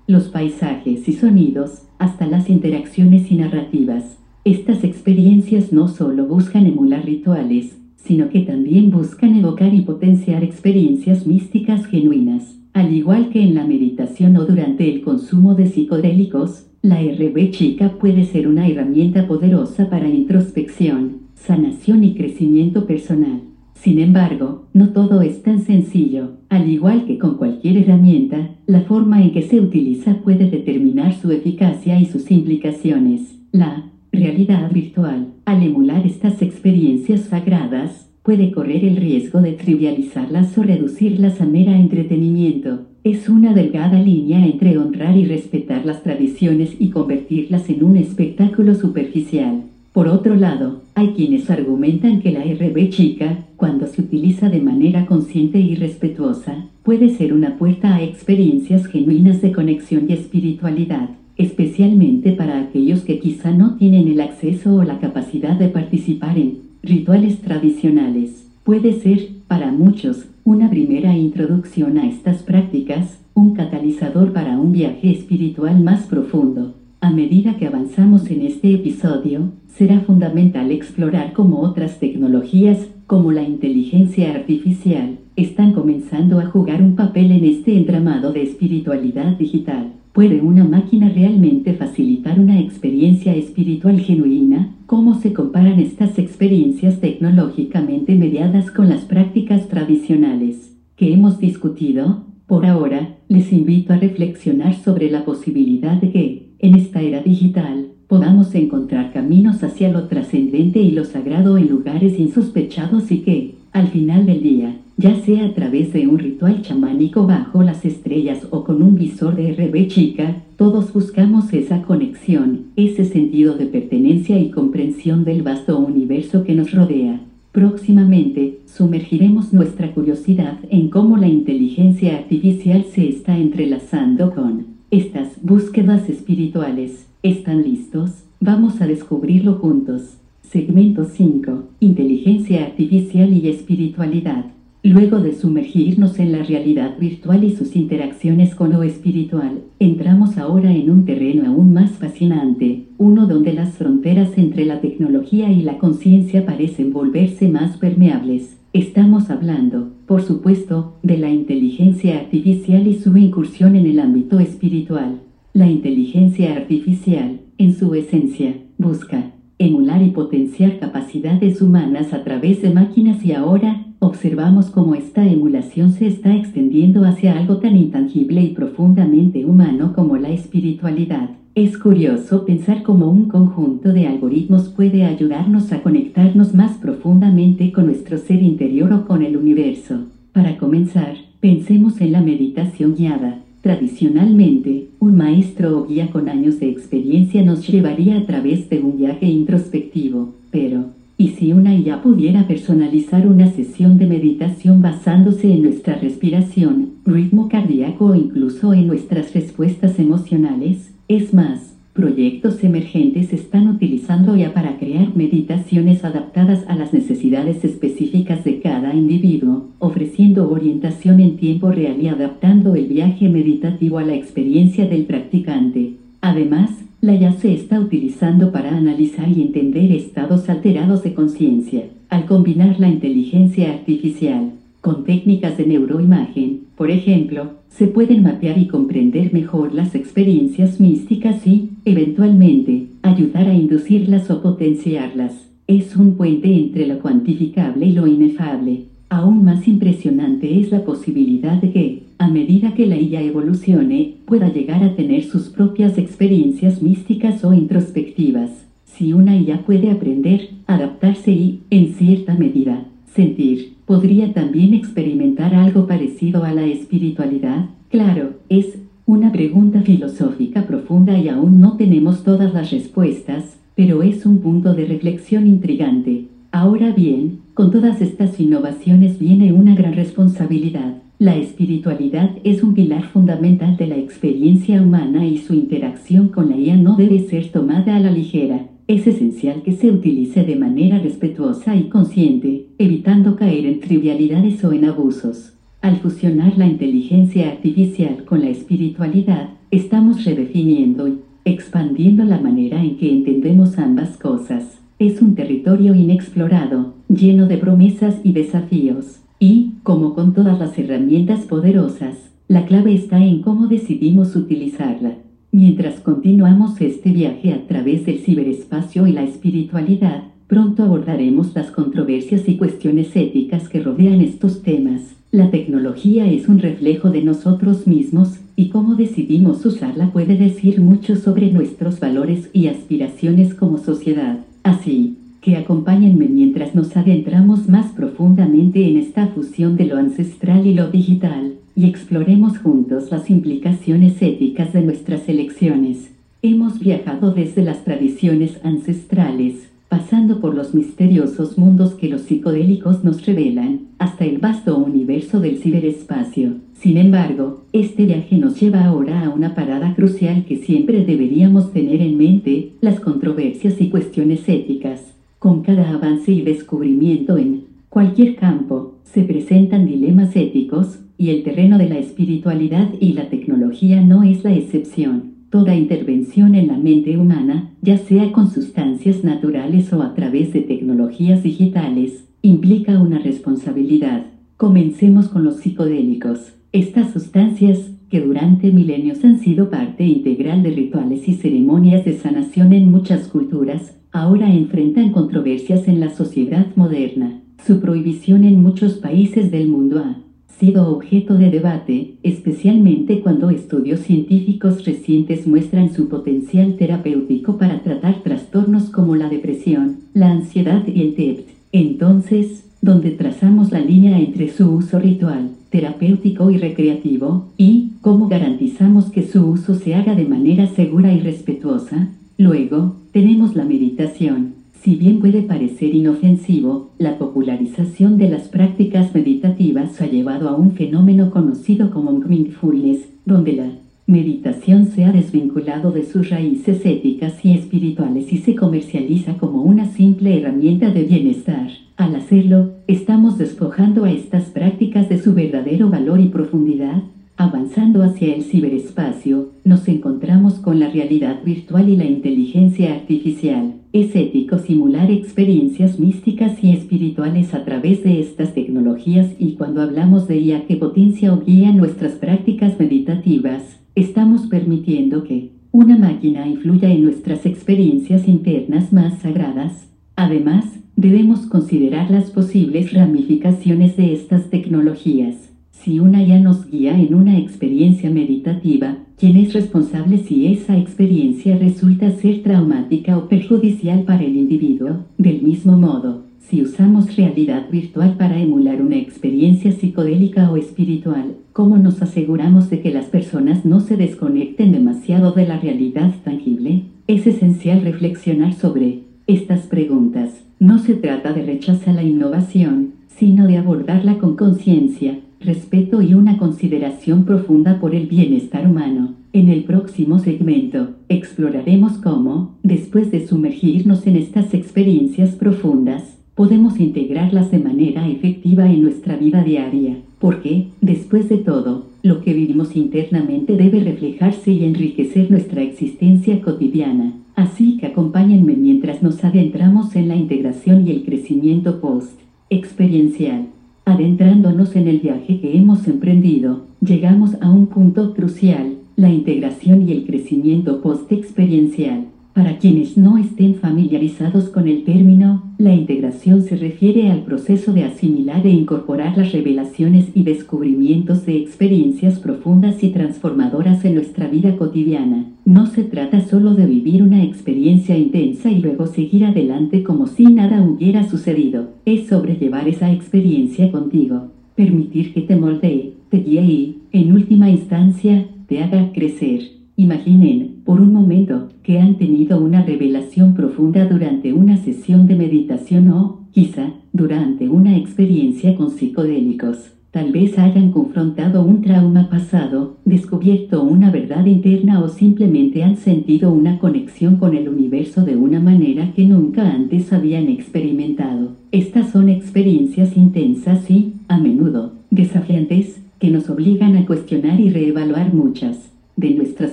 los 0.08 0.24
paisajes 0.28 1.06
y 1.06 1.12
sonidos, 1.12 1.82
hasta 1.98 2.26
las 2.26 2.48
interacciones 2.48 3.30
y 3.30 3.36
narrativas. 3.36 4.18
Estas 4.42 4.82
experiencias 4.82 5.70
no 5.70 5.86
solo 5.86 6.26
buscan 6.26 6.66
emular 6.66 7.04
rituales, 7.04 7.76
sino 7.96 8.30
que 8.30 8.40
también 8.40 8.90
buscan 8.90 9.36
evocar 9.36 9.74
y 9.74 9.82
potenciar 9.82 10.42
experiencias 10.42 11.26
místicas 11.26 11.84
genuinas. 11.86 12.56
Al 12.72 12.94
igual 12.94 13.28
que 13.28 13.42
en 13.42 13.54
la 13.54 13.66
meditación 13.66 14.36
o 14.38 14.46
durante 14.46 14.90
el 14.90 15.02
consumo 15.02 15.54
de 15.54 15.66
psicodélicos, 15.66 16.64
la 16.80 17.02
RB 17.02 17.50
chica 17.50 17.98
puede 17.98 18.24
ser 18.24 18.48
una 18.48 18.66
herramienta 18.66 19.26
poderosa 19.28 19.90
para 19.90 20.08
introspección, 20.08 21.18
sanación 21.34 22.02
y 22.02 22.14
crecimiento 22.14 22.86
personal. 22.86 23.42
Sin 23.80 24.00
embargo, 24.00 24.66
no 24.74 24.88
todo 24.88 25.22
es 25.22 25.42
tan 25.42 25.60
sencillo. 25.60 26.32
Al 26.48 26.68
igual 26.68 27.06
que 27.06 27.16
con 27.16 27.36
cualquier 27.36 27.76
herramienta, 27.76 28.56
la 28.66 28.80
forma 28.80 29.22
en 29.22 29.32
que 29.32 29.42
se 29.42 29.60
utiliza 29.60 30.14
puede 30.22 30.50
determinar 30.50 31.14
su 31.14 31.30
eficacia 31.30 32.00
y 32.00 32.06
sus 32.06 32.30
implicaciones. 32.30 33.38
La 33.52 33.90
realidad 34.10 34.72
virtual, 34.72 35.34
al 35.44 35.62
emular 35.62 36.04
estas 36.04 36.42
experiencias 36.42 37.20
sagradas, 37.20 38.10
puede 38.24 38.50
correr 38.50 38.84
el 38.84 38.96
riesgo 38.96 39.40
de 39.40 39.52
trivializarlas 39.52 40.58
o 40.58 40.62
reducirlas 40.64 41.40
a 41.40 41.46
mera 41.46 41.76
entretenimiento. 41.76 42.88
Es 43.04 43.28
una 43.28 43.54
delgada 43.54 44.02
línea 44.02 44.44
entre 44.44 44.76
honrar 44.76 45.16
y 45.16 45.24
respetar 45.24 45.86
las 45.86 46.02
tradiciones 46.02 46.74
y 46.80 46.90
convertirlas 46.90 47.70
en 47.70 47.84
un 47.84 47.96
espectáculo 47.96 48.74
superficial. 48.74 49.62
Por 49.92 50.08
otro 50.08 50.36
lado, 50.36 50.82
hay 50.94 51.08
quienes 51.08 51.50
argumentan 51.50 52.20
que 52.20 52.32
la 52.32 52.44
RB 52.44 52.90
chica, 52.90 53.38
cuando 53.56 53.86
se 53.86 54.02
utiliza 54.02 54.48
de 54.48 54.60
manera 54.60 55.06
consciente 55.06 55.58
y 55.58 55.74
respetuosa, 55.74 56.66
puede 56.82 57.08
ser 57.10 57.32
una 57.32 57.56
puerta 57.56 57.94
a 57.94 58.02
experiencias 58.02 58.86
genuinas 58.86 59.40
de 59.40 59.52
conexión 59.52 60.06
y 60.08 60.12
espiritualidad, 60.12 61.10
especialmente 61.36 62.32
para 62.32 62.60
aquellos 62.60 63.00
que 63.00 63.18
quizá 63.18 63.50
no 63.50 63.76
tienen 63.76 64.08
el 64.08 64.20
acceso 64.20 64.74
o 64.76 64.84
la 64.84 64.98
capacidad 64.98 65.56
de 65.56 65.68
participar 65.68 66.38
en 66.38 66.58
rituales 66.82 67.40
tradicionales. 67.40 68.46
Puede 68.64 69.00
ser, 69.00 69.28
para 69.46 69.72
muchos, 69.72 70.26
una 70.44 70.68
primera 70.68 71.16
introducción 71.16 71.98
a 71.98 72.06
estas 72.08 72.42
prácticas, 72.42 73.18
un 73.34 73.54
catalizador 73.54 74.32
para 74.32 74.58
un 74.58 74.72
viaje 74.72 75.10
espiritual 75.10 75.80
más 75.80 76.06
profundo. 76.06 76.74
A 77.00 77.10
medida 77.10 77.56
que 77.56 77.66
avanzamos 77.66 78.28
en 78.28 78.42
este 78.42 78.74
episodio, 78.74 79.52
será 79.68 80.00
fundamental 80.00 80.72
explorar 80.72 81.32
cómo 81.32 81.60
otras 81.60 82.00
tecnologías, 82.00 82.88
como 83.06 83.30
la 83.30 83.44
inteligencia 83.44 84.34
artificial, 84.34 85.18
están 85.36 85.74
comenzando 85.74 86.40
a 86.40 86.46
jugar 86.46 86.82
un 86.82 86.96
papel 86.96 87.30
en 87.30 87.44
este 87.44 87.76
entramado 87.76 88.32
de 88.32 88.42
espiritualidad 88.42 89.38
digital. 89.38 89.92
¿Puede 90.12 90.40
una 90.40 90.64
máquina 90.64 91.08
realmente 91.08 91.74
facilitar 91.74 92.40
una 92.40 92.58
experiencia 92.58 93.32
espiritual 93.32 94.00
genuina? 94.00 94.74
¿Cómo 94.86 95.14
se 95.14 95.32
comparan 95.32 95.78
estas 95.78 96.18
experiencias 96.18 96.98
tecnológicamente 96.98 98.16
mediadas 98.16 98.72
con 98.72 98.88
las 98.88 99.02
prácticas 99.02 99.68
tradicionales 99.68 100.76
que 100.96 101.12
hemos 101.12 101.38
discutido? 101.38 102.24
Por 102.48 102.66
ahora, 102.66 103.18
les 103.28 103.52
invito 103.52 103.92
a 103.92 103.98
reflexionar 103.98 104.74
sobre 104.74 105.10
la 105.12 105.24
posibilidad 105.24 106.00
de 106.00 106.10
que, 106.10 106.48
en 106.58 106.74
esta 106.74 107.00
era 107.02 107.22
digital, 107.22 107.92
podamos 108.08 108.54
encontrar 108.54 109.12
caminos 109.12 109.62
lo 109.86 110.08
trascendente 110.08 110.80
y 110.80 110.90
lo 110.90 111.04
sagrado 111.04 111.56
en 111.56 111.68
lugares 111.68 112.18
insospechados 112.18 113.12
y 113.12 113.18
que, 113.18 113.54
al 113.70 113.86
final 113.88 114.26
del 114.26 114.42
día, 114.42 114.76
ya 114.96 115.14
sea 115.14 115.46
a 115.46 115.54
través 115.54 115.92
de 115.92 116.08
un 116.08 116.18
ritual 116.18 116.62
chamánico 116.62 117.24
bajo 117.24 117.62
las 117.62 117.84
estrellas 117.84 118.48
o 118.50 118.64
con 118.64 118.82
un 118.82 118.96
visor 118.96 119.36
de 119.36 119.52
RB 119.52 119.86
chica, 119.86 120.42
todos 120.56 120.92
buscamos 120.92 121.52
esa 121.52 121.82
conexión, 121.82 122.64
ese 122.74 123.04
sentido 123.04 123.56
de 123.56 123.66
pertenencia 123.66 124.40
y 124.40 124.50
comprensión 124.50 125.24
del 125.24 125.42
vasto 125.42 125.78
universo 125.78 126.42
que 126.42 126.56
nos 126.56 126.72
rodea. 126.72 127.20
Próximamente, 127.52 128.58
sumergiremos 128.66 129.52
nuestra 129.52 129.92
curiosidad 129.92 130.58
en 130.68 130.90
cómo 130.90 131.16
la 131.16 131.28
inteligencia 131.28 132.16
artificial 132.16 132.84
se 132.92 133.08
está 133.08 133.38
entrelazando 133.38 134.34
con 134.34 134.66
estas 134.90 135.28
búsquedas 135.42 136.08
espirituales. 136.08 137.06
¿Están 137.22 137.62
listos? 137.62 138.24
Vamos 138.40 138.80
a 138.80 138.86
descubrirlo 138.86 139.54
juntos. 139.54 140.16
Segmento 140.42 141.06
5. 141.06 141.70
Inteligencia 141.80 142.66
artificial 142.66 143.32
y 143.32 143.48
espiritualidad. 143.48 144.44
Luego 144.84 145.18
de 145.18 145.34
sumergirnos 145.34 146.20
en 146.20 146.30
la 146.30 146.44
realidad 146.44 146.96
virtual 147.00 147.42
y 147.42 147.56
sus 147.56 147.74
interacciones 147.74 148.54
con 148.54 148.70
lo 148.70 148.84
espiritual, 148.84 149.62
entramos 149.80 150.38
ahora 150.38 150.72
en 150.72 150.88
un 150.88 151.04
terreno 151.04 151.48
aún 151.48 151.72
más 151.72 151.90
fascinante, 151.98 152.84
uno 152.96 153.26
donde 153.26 153.52
las 153.54 153.74
fronteras 153.74 154.38
entre 154.38 154.66
la 154.66 154.80
tecnología 154.80 155.50
y 155.50 155.62
la 155.62 155.78
conciencia 155.78 156.46
parecen 156.46 156.92
volverse 156.92 157.48
más 157.48 157.76
permeables. 157.76 158.56
Estamos 158.72 159.30
hablando, 159.30 159.94
por 160.06 160.22
supuesto, 160.22 160.94
de 161.02 161.18
la 161.18 161.28
inteligencia 161.28 162.20
artificial 162.20 162.86
y 162.86 163.00
su 163.00 163.16
incursión 163.16 163.74
en 163.74 163.86
el 163.86 163.98
ámbito 163.98 164.38
espiritual. 164.38 165.22
La 165.58 165.68
inteligencia 165.68 166.54
artificial, 166.54 167.40
en 167.58 167.74
su 167.74 167.92
esencia, 167.96 168.54
busca 168.78 169.32
emular 169.58 170.00
y 170.04 170.10
potenciar 170.10 170.78
capacidades 170.78 171.60
humanas 171.60 172.12
a 172.12 172.22
través 172.22 172.62
de 172.62 172.70
máquinas 172.70 173.24
y 173.24 173.32
ahora, 173.32 173.84
observamos 173.98 174.70
cómo 174.70 174.94
esta 174.94 175.26
emulación 175.26 175.90
se 175.90 176.06
está 176.06 176.32
extendiendo 176.36 177.04
hacia 177.04 177.36
algo 177.36 177.56
tan 177.56 177.76
intangible 177.76 178.40
y 178.40 178.50
profundamente 178.50 179.44
humano 179.44 179.94
como 179.96 180.16
la 180.16 180.30
espiritualidad. 180.30 181.30
Es 181.56 181.76
curioso 181.76 182.44
pensar 182.44 182.84
cómo 182.84 183.10
un 183.10 183.26
conjunto 183.28 183.92
de 183.92 184.06
algoritmos 184.06 184.68
puede 184.68 185.04
ayudarnos 185.04 185.72
a 185.72 185.82
conectarnos 185.82 186.54
más 186.54 186.76
profundamente 186.76 187.72
con 187.72 187.86
nuestro 187.86 188.18
ser 188.18 188.44
interior 188.44 188.92
o 188.92 189.08
con 189.08 189.24
el 189.24 189.36
universo. 189.36 190.04
Para 190.30 190.56
comenzar, 190.56 191.16
pensemos 191.40 192.00
en 192.00 192.12
la 192.12 192.20
meditación 192.20 192.94
guiada. 192.94 193.42
Tradicionalmente, 193.68 194.88
un 194.98 195.18
maestro 195.18 195.78
o 195.78 195.86
guía 195.86 196.10
con 196.10 196.30
años 196.30 196.58
de 196.58 196.70
experiencia 196.70 197.42
nos 197.42 197.68
llevaría 197.68 198.16
a 198.16 198.24
través 198.24 198.70
de 198.70 198.80
un 198.80 198.96
viaje 198.96 199.26
introspectivo, 199.26 200.32
pero, 200.50 200.86
¿y 201.18 201.28
si 201.32 201.52
una 201.52 201.76
IA 201.76 202.00
pudiera 202.00 202.48
personalizar 202.48 203.26
una 203.26 203.52
sesión 203.52 203.98
de 203.98 204.06
meditación 204.06 204.80
basándose 204.80 205.52
en 205.52 205.64
nuestra 205.64 205.96
respiración, 205.96 206.92
ritmo 207.04 207.50
cardíaco 207.50 208.06
o 208.06 208.14
incluso 208.14 208.72
en 208.72 208.86
nuestras 208.86 209.34
respuestas 209.34 209.98
emocionales? 209.98 210.94
Es 211.06 211.34
más, 211.34 211.74
proyectos 211.98 212.62
emergentes 212.62 213.32
están 213.32 213.66
utilizando 213.66 214.36
ya 214.36 214.54
para 214.54 214.78
crear 214.78 215.16
meditaciones 215.16 216.04
adaptadas 216.04 216.62
a 216.68 216.76
las 216.76 216.92
necesidades 216.92 217.64
específicas 217.64 218.44
de 218.44 218.60
cada 218.60 218.94
individuo, 218.94 219.66
ofreciendo 219.80 220.48
orientación 220.48 221.18
en 221.18 221.36
tiempo 221.36 221.72
real 221.72 222.00
y 222.00 222.06
adaptando 222.06 222.76
el 222.76 222.86
viaje 222.86 223.28
meditativo 223.28 223.98
a 223.98 224.04
la 224.04 224.14
experiencia 224.14 224.86
del 224.86 225.06
practicante. 225.06 225.94
Además, 226.20 226.70
la 227.00 227.16
ya 227.16 227.32
se 227.32 227.52
está 227.52 227.80
utilizando 227.80 228.52
para 228.52 228.76
analizar 228.76 229.28
y 229.28 229.42
entender 229.42 229.90
estados 229.90 230.48
alterados 230.48 231.02
de 231.02 231.14
conciencia, 231.14 231.86
al 232.10 232.26
combinar 232.26 232.78
la 232.78 232.88
inteligencia 232.88 233.72
artificial 233.72 234.52
con 234.80 235.02
técnicas 235.02 235.58
de 235.58 235.66
neuroimagen, 235.66 236.67
por 236.78 236.92
ejemplo, 236.92 237.54
se 237.70 237.88
pueden 237.88 238.22
mapear 238.22 238.56
y 238.56 238.68
comprender 238.68 239.32
mejor 239.32 239.74
las 239.74 239.96
experiencias 239.96 240.78
místicas 240.78 241.44
y, 241.44 241.70
eventualmente, 241.84 242.86
ayudar 243.02 243.48
a 243.48 243.54
inducirlas 243.54 244.30
o 244.30 244.40
potenciarlas. 244.40 245.50
Es 245.66 245.96
un 245.96 246.14
puente 246.14 246.54
entre 246.54 246.86
lo 246.86 247.00
cuantificable 247.00 247.86
y 247.86 247.92
lo 247.92 248.06
inefable. 248.06 248.84
Aún 249.08 249.44
más 249.44 249.66
impresionante 249.66 250.60
es 250.60 250.70
la 250.70 250.84
posibilidad 250.84 251.60
de 251.60 251.72
que, 251.72 252.02
a 252.18 252.28
medida 252.28 252.74
que 252.74 252.86
la 252.86 252.96
IA 252.96 253.22
evolucione, 253.22 254.14
pueda 254.24 254.52
llegar 254.52 254.84
a 254.84 254.94
tener 254.94 255.24
sus 255.24 255.48
propias 255.48 255.98
experiencias 255.98 256.80
místicas 256.80 257.44
o 257.44 257.52
introspectivas. 257.52 258.50
Si 258.84 259.12
una 259.12 259.36
IA 259.36 259.62
puede 259.66 259.90
aprender, 259.90 260.50
adaptarse 260.68 261.32
y, 261.32 261.60
en 261.70 261.94
cierta 261.94 262.34
medida, 262.34 262.86
sentir, 263.14 263.77
¿Podría 263.88 264.34
también 264.34 264.74
experimentar 264.74 265.54
algo 265.54 265.86
parecido 265.86 266.44
a 266.44 266.52
la 266.52 266.66
espiritualidad? 266.66 267.70
Claro, 267.88 268.34
es 268.50 268.78
una 269.06 269.32
pregunta 269.32 269.80
filosófica 269.80 270.66
profunda 270.66 271.16
y 271.16 271.30
aún 271.30 271.58
no 271.58 271.78
tenemos 271.78 272.22
todas 272.22 272.52
las 272.52 272.70
respuestas, 272.70 273.58
pero 273.74 274.02
es 274.02 274.26
un 274.26 274.40
punto 274.40 274.74
de 274.74 274.84
reflexión 274.84 275.46
intrigante. 275.46 276.26
Ahora 276.52 276.92
bien, 276.92 277.38
con 277.54 277.70
todas 277.70 278.02
estas 278.02 278.38
innovaciones 278.38 279.18
viene 279.18 279.54
una 279.54 279.74
gran 279.74 279.94
responsabilidad. 279.94 280.98
La 281.18 281.36
espiritualidad 281.36 282.32
es 282.44 282.62
un 282.62 282.74
pilar 282.74 283.04
fundamental 283.04 283.78
de 283.78 283.86
la 283.86 283.96
experiencia 283.96 284.82
humana 284.82 285.24
y 285.24 285.38
su 285.38 285.54
interacción 285.54 286.28
con 286.28 286.50
la 286.50 286.58
IA 286.58 286.76
no 286.76 286.94
debe 286.94 287.20
ser 287.20 287.50
tomada 287.50 287.96
a 287.96 288.00
la 288.00 288.10
ligera. 288.10 288.66
Es 288.88 289.06
esencial 289.06 289.62
que 289.62 289.72
se 289.72 289.90
utilice 289.90 290.44
de 290.44 290.56
manera 290.56 290.98
respetuosa 290.98 291.76
y 291.76 291.90
consciente, 291.90 292.68
evitando 292.78 293.36
caer 293.36 293.66
en 293.66 293.80
trivialidades 293.80 294.64
o 294.64 294.72
en 294.72 294.86
abusos. 294.86 295.52
Al 295.82 295.98
fusionar 295.98 296.56
la 296.56 296.66
inteligencia 296.66 297.50
artificial 297.50 298.24
con 298.24 298.40
la 298.40 298.48
espiritualidad, 298.48 299.50
estamos 299.70 300.24
redefiniendo 300.24 301.06
y 301.06 301.18
expandiendo 301.44 302.24
la 302.24 302.40
manera 302.40 302.82
en 302.82 302.96
que 302.96 303.12
entendemos 303.12 303.78
ambas 303.78 304.16
cosas. 304.16 304.80
Es 304.98 305.20
un 305.20 305.34
territorio 305.34 305.94
inexplorado, 305.94 306.94
lleno 307.10 307.46
de 307.46 307.58
promesas 307.58 308.18
y 308.24 308.32
desafíos. 308.32 309.20
Y, 309.38 309.74
como 309.82 310.14
con 310.14 310.32
todas 310.32 310.58
las 310.58 310.78
herramientas 310.78 311.40
poderosas, 311.40 312.32
la 312.48 312.64
clave 312.64 312.94
está 312.94 313.22
en 313.22 313.42
cómo 313.42 313.66
decidimos 313.66 314.34
utilizarla. 314.34 315.18
Mientras 315.50 316.00
continuamos 316.00 316.78
este 316.82 317.10
viaje 317.10 317.54
a 317.54 317.66
través 317.66 318.04
del 318.04 318.18
ciberespacio 318.18 319.06
y 319.06 319.12
la 319.12 319.22
espiritualidad, 319.22 320.24
pronto 320.46 320.82
abordaremos 320.82 321.54
las 321.54 321.70
controversias 321.70 322.46
y 322.48 322.58
cuestiones 322.58 323.16
éticas 323.16 323.70
que 323.70 323.80
rodean 323.80 324.20
estos 324.20 324.62
temas. 324.62 325.16
La 325.30 325.50
tecnología 325.50 326.30
es 326.30 326.48
un 326.48 326.58
reflejo 326.58 327.10
de 327.10 327.22
nosotros 327.22 327.86
mismos, 327.86 328.40
y 328.56 328.68
cómo 328.70 328.96
decidimos 328.96 329.64
usarla 329.64 330.10
puede 330.12 330.36
decir 330.36 330.80
mucho 330.80 331.16
sobre 331.16 331.52
nuestros 331.52 332.00
valores 332.00 332.50
y 332.52 332.66
aspiraciones 332.66 333.54
como 333.54 333.78
sociedad. 333.78 334.40
Así, 334.64 335.16
que 335.40 335.56
acompáñenme 335.56 336.26
mientras 336.26 336.74
nos 336.74 336.94
adentramos 336.96 337.68
más 337.68 337.92
profundamente 337.92 338.86
en 338.86 338.98
esta 338.98 339.28
fusión 339.28 339.76
de 339.76 339.86
lo 339.86 339.96
ancestral 339.96 340.66
y 340.66 340.74
lo 340.74 340.90
digital 340.90 341.57
y 341.78 341.86
exploremos 341.86 342.58
juntos 342.58 343.12
las 343.12 343.30
implicaciones 343.30 344.20
éticas 344.20 344.72
de 344.72 344.82
nuestras 344.82 345.28
elecciones. 345.28 346.10
Hemos 346.42 346.80
viajado 346.80 347.30
desde 347.30 347.62
las 347.62 347.84
tradiciones 347.84 348.58
ancestrales, 348.64 349.68
pasando 349.88 350.40
por 350.40 350.56
los 350.56 350.74
misteriosos 350.74 351.56
mundos 351.56 351.94
que 351.94 352.08
los 352.08 352.22
psicodélicos 352.22 353.04
nos 353.04 353.24
revelan, 353.24 353.82
hasta 354.00 354.24
el 354.24 354.38
vasto 354.38 354.76
universo 354.76 355.38
del 355.38 355.58
ciberespacio. 355.58 356.54
Sin 356.74 356.96
embargo, 356.96 357.62
este 357.72 358.06
viaje 358.06 358.38
nos 358.38 358.60
lleva 358.60 358.84
ahora 358.84 359.24
a 359.24 359.28
una 359.28 359.54
parada 359.54 359.94
crucial 359.94 360.46
que 360.46 360.56
siempre 360.56 361.04
deberíamos 361.04 361.72
tener 361.72 362.02
en 362.02 362.18
mente, 362.18 362.72
las 362.80 362.98
controversias 362.98 363.80
y 363.80 363.88
cuestiones 363.88 364.48
éticas. 364.48 365.14
Con 365.38 365.62
cada 365.62 365.90
avance 365.90 366.32
y 366.32 366.42
descubrimiento 366.42 367.38
en 367.38 367.66
cualquier 367.88 368.34
campo, 368.34 368.94
se 369.04 369.22
presentan 369.22 369.86
dilemas 369.86 370.34
éticos, 370.34 370.98
y 371.18 371.30
el 371.30 371.42
terreno 371.42 371.76
de 371.78 371.88
la 371.88 371.98
espiritualidad 371.98 372.90
y 373.00 373.12
la 373.12 373.28
tecnología 373.28 374.00
no 374.00 374.22
es 374.22 374.44
la 374.44 374.54
excepción. 374.54 375.34
Toda 375.50 375.74
intervención 375.74 376.54
en 376.54 376.68
la 376.68 376.78
mente 376.78 377.18
humana, 377.18 377.74
ya 377.82 377.98
sea 377.98 378.30
con 378.32 378.50
sustancias 378.50 379.24
naturales 379.24 379.92
o 379.92 380.02
a 380.02 380.14
través 380.14 380.52
de 380.52 380.60
tecnologías 380.60 381.42
digitales, 381.42 382.28
implica 382.40 383.00
una 383.00 383.18
responsabilidad. 383.18 384.26
Comencemos 384.56 385.28
con 385.28 385.44
los 385.44 385.56
psicodélicos. 385.56 386.52
Estas 386.70 387.12
sustancias, 387.12 387.90
que 388.10 388.20
durante 388.20 388.70
milenios 388.70 389.24
han 389.24 389.40
sido 389.40 389.70
parte 389.70 390.06
integral 390.06 390.62
de 390.62 390.70
rituales 390.70 391.28
y 391.28 391.34
ceremonias 391.34 392.04
de 392.04 392.16
sanación 392.16 392.72
en 392.72 392.90
muchas 392.90 393.26
culturas, 393.26 393.98
ahora 394.12 394.54
enfrentan 394.54 395.10
controversias 395.10 395.88
en 395.88 396.00
la 396.00 396.10
sociedad 396.10 396.66
moderna. 396.76 397.42
Su 397.66 397.80
prohibición 397.80 398.44
en 398.44 398.62
muchos 398.62 398.94
países 398.94 399.50
del 399.50 399.68
mundo 399.68 399.98
ha 399.98 400.27
sido 400.58 400.88
objeto 400.88 401.34
de 401.34 401.50
debate, 401.50 402.14
especialmente 402.22 403.20
cuando 403.20 403.50
estudios 403.50 404.00
científicos 404.00 404.84
recientes 404.84 405.46
muestran 405.46 405.94
su 405.94 406.08
potencial 406.08 406.74
terapéutico 406.76 407.58
para 407.58 407.82
tratar 407.82 408.22
trastornos 408.22 408.90
como 408.90 409.14
la 409.14 409.28
depresión, 409.28 409.98
la 410.14 410.30
ansiedad 410.30 410.84
y 410.86 411.02
el 411.02 411.14
TEPT. 411.14 411.48
Entonces, 411.72 412.64
donde 412.80 413.10
trazamos 413.10 413.70
la 413.70 413.80
línea 413.80 414.18
entre 414.18 414.48
su 414.48 414.70
uso 414.70 414.98
ritual, 414.98 415.50
terapéutico 415.70 416.50
y 416.50 416.58
recreativo, 416.58 417.48
y 417.56 417.90
cómo 418.00 418.28
garantizamos 418.28 419.10
que 419.10 419.26
su 419.26 419.46
uso 419.46 419.74
se 419.74 419.94
haga 419.94 420.14
de 420.14 420.24
manera 420.24 420.66
segura 420.66 421.12
y 421.12 421.20
respetuosa, 421.20 422.08
luego, 422.36 422.96
tenemos 423.12 423.54
la 423.54 423.64
meditación, 423.64 424.54
si 424.82 424.94
bien 424.94 425.18
puede 425.18 425.42
parecer 425.42 425.94
inofensivo, 425.94 426.90
la 426.98 427.18
popularización 427.18 428.16
de 428.16 428.30
las 428.30 428.48
prácticas 428.48 429.12
meditativas 429.14 430.00
ha 430.00 430.06
llevado 430.06 430.48
a 430.48 430.56
un 430.56 430.72
fenómeno 430.72 431.30
conocido 431.30 431.90
como 431.90 432.12
mindfulness, 432.12 433.08
donde 433.26 433.52
la 433.54 433.70
meditación 434.06 434.86
se 434.86 435.04
ha 435.04 435.12
desvinculado 435.12 435.90
de 435.90 436.04
sus 436.04 436.30
raíces 436.30 436.86
éticas 436.86 437.44
y 437.44 437.52
espirituales 437.52 438.32
y 438.32 438.38
se 438.38 438.54
comercializa 438.54 439.34
como 439.36 439.62
una 439.62 439.86
simple 439.86 440.38
herramienta 440.38 440.90
de 440.90 441.02
bienestar. 441.02 441.68
Al 441.96 442.14
hacerlo, 442.14 442.74
estamos 442.86 443.36
despojando 443.36 444.04
a 444.04 444.12
estas 444.12 444.44
prácticas 444.44 445.08
de 445.08 445.18
su 445.18 445.34
verdadero 445.34 445.90
valor 445.90 446.20
y 446.20 446.28
profundidad, 446.28 447.02
Avanzando 447.40 448.02
hacia 448.02 448.34
el 448.34 448.42
ciberespacio, 448.42 449.52
nos 449.62 449.86
encontramos 449.86 450.54
con 450.54 450.80
la 450.80 450.90
realidad 450.90 451.44
virtual 451.44 451.88
y 451.88 451.96
la 451.96 452.04
inteligencia 452.04 452.92
artificial. 452.92 453.74
Es 453.92 454.16
ético 454.16 454.58
simular 454.58 455.08
experiencias 455.12 456.00
místicas 456.00 456.64
y 456.64 456.72
espirituales 456.72 457.54
a 457.54 457.64
través 457.64 458.02
de 458.02 458.18
estas 458.18 458.54
tecnologías 458.54 459.28
y 459.38 459.52
cuando 459.52 459.82
hablamos 459.82 460.26
de 460.26 460.34
ella 460.34 460.66
que 460.66 460.74
potencia 460.74 461.32
o 461.32 461.40
guía 461.40 461.70
nuestras 461.70 462.14
prácticas 462.14 462.76
meditativas, 462.76 463.62
estamos 463.94 464.48
permitiendo 464.48 465.22
que 465.22 465.52
una 465.70 465.96
máquina 465.96 466.44
influya 466.48 466.90
en 466.90 467.04
nuestras 467.04 467.46
experiencias 467.46 468.26
internas 468.26 468.92
más 468.92 469.20
sagradas. 469.20 469.88
Además, 470.16 470.64
debemos 470.96 471.46
considerar 471.46 472.10
las 472.10 472.32
posibles 472.32 472.92
ramificaciones 472.92 473.96
de 473.96 474.12
estas 474.12 474.50
tecnologías. 474.50 475.47
Si 475.88 476.00
una 476.00 476.22
ya 476.22 476.38
nos 476.38 476.70
guía 476.70 477.00
en 477.00 477.14
una 477.14 477.38
experiencia 477.38 478.10
meditativa, 478.10 478.98
¿quién 479.16 479.38
es 479.38 479.54
responsable 479.54 480.18
si 480.18 480.46
esa 480.46 480.76
experiencia 480.76 481.56
resulta 481.56 482.10
ser 482.10 482.42
traumática 482.42 483.16
o 483.16 483.26
perjudicial 483.26 484.02
para 484.02 484.22
el 484.22 484.36
individuo? 484.36 485.06
Del 485.16 485.40
mismo 485.40 485.78
modo, 485.78 486.24
si 486.40 486.60
usamos 486.60 487.16
realidad 487.16 487.70
virtual 487.72 488.18
para 488.18 488.38
emular 488.38 488.82
una 488.82 488.96
experiencia 488.96 489.72
psicodélica 489.72 490.52
o 490.52 490.58
espiritual, 490.58 491.36
¿cómo 491.54 491.78
nos 491.78 492.02
aseguramos 492.02 492.68
de 492.68 492.82
que 492.82 492.92
las 492.92 493.06
personas 493.06 493.64
no 493.64 493.80
se 493.80 493.96
desconecten 493.96 494.72
demasiado 494.72 495.32
de 495.32 495.46
la 495.46 495.58
realidad 495.58 496.12
tangible? 496.22 496.82
Es 497.06 497.26
esencial 497.26 497.80
reflexionar 497.80 498.52
sobre 498.52 499.04
estas 499.26 499.60
preguntas. 499.60 500.44
No 500.60 500.80
se 500.80 500.92
trata 500.92 501.32
de 501.32 501.44
rechazar 501.44 501.94
la 501.94 502.02
innovación, 502.02 502.90
sino 503.08 503.46
de 503.46 503.56
abordarla 503.56 504.18
con 504.18 504.36
conciencia, 504.36 505.18
respeto 505.40 506.02
y 506.02 506.14
una 506.14 506.38
consideración 506.38 507.24
profunda 507.24 507.80
por 507.80 507.94
el 507.94 508.06
bienestar 508.06 508.68
humano. 508.68 509.14
En 509.32 509.48
el 509.48 509.64
próximo 509.64 510.18
segmento, 510.18 510.90
exploraremos 511.08 511.98
cómo, 511.98 512.56
después 512.62 513.10
de 513.10 513.26
sumergirnos 513.26 514.06
en 514.06 514.16
estas 514.16 514.54
experiencias 514.54 515.30
profundas, 515.36 516.18
podemos 516.34 516.80
integrarlas 516.80 517.50
de 517.50 517.58
manera 517.58 518.08
efectiva 518.08 518.70
en 518.70 518.82
nuestra 518.82 519.16
vida 519.16 519.42
diaria, 519.42 519.98
porque, 520.18 520.68
después 520.80 521.28
de 521.28 521.38
todo, 521.38 521.86
lo 522.02 522.20
que 522.22 522.32
vivimos 522.32 522.76
internamente 522.76 523.56
debe 523.56 523.80
reflejarse 523.80 524.52
y 524.52 524.64
enriquecer 524.64 525.30
nuestra 525.30 525.62
existencia 525.62 526.40
cotidiana. 526.40 527.12
Así 527.34 527.76
que 527.76 527.86
acompáñenme 527.86 528.54
mientras 528.54 529.02
nos 529.02 529.22
adentramos 529.24 529.94
en 529.94 530.08
la 530.08 530.16
integración 530.16 530.86
y 530.86 530.92
el 530.92 531.04
crecimiento 531.04 531.80
post-experiencial. 531.80 533.46
Adentrándonos 533.88 534.76
en 534.76 534.86
el 534.86 534.98
viaje 534.98 535.40
que 535.40 535.56
hemos 535.56 535.88
emprendido, 535.88 536.66
llegamos 536.82 537.38
a 537.40 537.50
un 537.50 537.68
punto 537.68 538.12
crucial, 538.12 538.76
la 538.96 539.08
integración 539.08 539.88
y 539.88 539.92
el 539.92 540.04
crecimiento 540.04 540.82
post-experiencial. 540.82 542.04
Para 542.38 542.58
quienes 542.58 542.96
no 542.96 543.18
estén 543.18 543.56
familiarizados 543.56 544.48
con 544.48 544.68
el 544.68 544.84
término, 544.84 545.42
la 545.58 545.74
integración 545.74 546.42
se 546.42 546.54
refiere 546.54 547.10
al 547.10 547.24
proceso 547.24 547.72
de 547.72 547.82
asimilar 547.82 548.46
e 548.46 548.50
incorporar 548.50 549.18
las 549.18 549.32
revelaciones 549.32 550.06
y 550.14 550.22
descubrimientos 550.22 551.26
de 551.26 551.36
experiencias 551.36 552.20
profundas 552.20 552.84
y 552.84 552.90
transformadoras 552.90 553.84
en 553.84 553.96
nuestra 553.96 554.28
vida 554.28 554.56
cotidiana. 554.56 555.26
No 555.44 555.66
se 555.66 555.82
trata 555.82 556.20
solo 556.20 556.54
de 556.54 556.66
vivir 556.66 557.02
una 557.02 557.24
experiencia 557.24 557.98
intensa 557.98 558.52
y 558.52 558.60
luego 558.60 558.86
seguir 558.86 559.24
adelante 559.24 559.82
como 559.82 560.06
si 560.06 560.22
nada 560.26 560.62
hubiera 560.62 561.10
sucedido. 561.10 561.70
Es 561.86 562.06
sobrellevar 562.06 562.68
esa 562.68 562.92
experiencia 562.92 563.72
contigo, 563.72 564.28
permitir 564.54 565.12
que 565.12 565.22
te 565.22 565.34
moldee, 565.34 565.94
te 566.08 566.18
guíe 566.18 566.44
y, 566.44 566.78
en 566.92 567.10
última 567.14 567.50
instancia, 567.50 568.28
te 568.46 568.62
haga 568.62 568.92
crecer. 568.92 569.57
Imaginen, 569.80 570.56
por 570.64 570.80
un 570.80 570.92
momento, 570.92 571.50
que 571.62 571.78
han 571.78 571.98
tenido 571.98 572.42
una 572.42 572.64
revelación 572.64 573.34
profunda 573.34 573.84
durante 573.84 574.32
una 574.32 574.56
sesión 574.56 575.06
de 575.06 575.14
meditación 575.14 575.88
o, 575.92 576.26
quizá, 576.32 576.72
durante 576.92 577.48
una 577.48 577.76
experiencia 577.76 578.56
con 578.56 578.72
psicodélicos. 578.72 579.74
Tal 579.92 580.10
vez 580.10 580.36
hayan 580.36 580.72
confrontado 580.72 581.44
un 581.44 581.62
trauma 581.62 582.10
pasado, 582.10 582.78
descubierto 582.84 583.62
una 583.62 583.92
verdad 583.92 584.26
interna 584.26 584.82
o 584.82 584.88
simplemente 584.88 585.62
han 585.62 585.76
sentido 585.76 586.32
una 586.32 586.58
conexión 586.58 587.14
con 587.18 587.36
el 587.36 587.48
universo 587.48 588.04
de 588.04 588.16
una 588.16 588.40
manera 588.40 588.92
que 588.94 589.04
nunca 589.04 589.48
antes 589.48 589.92
habían 589.92 590.28
experimentado. 590.28 591.36
Estas 591.52 591.90
son 591.92 592.08
experiencias 592.08 592.96
intensas 592.96 593.70
y, 593.70 593.92
a 594.08 594.18
menudo, 594.18 594.72
desafiantes, 594.90 595.80
que 596.00 596.10
nos 596.10 596.28
obligan 596.28 596.74
a 596.76 596.84
cuestionar 596.84 597.38
y 597.38 597.50
reevaluar 597.50 598.12
muchas 598.12 598.72
de 598.98 599.10
nuestras 599.10 599.52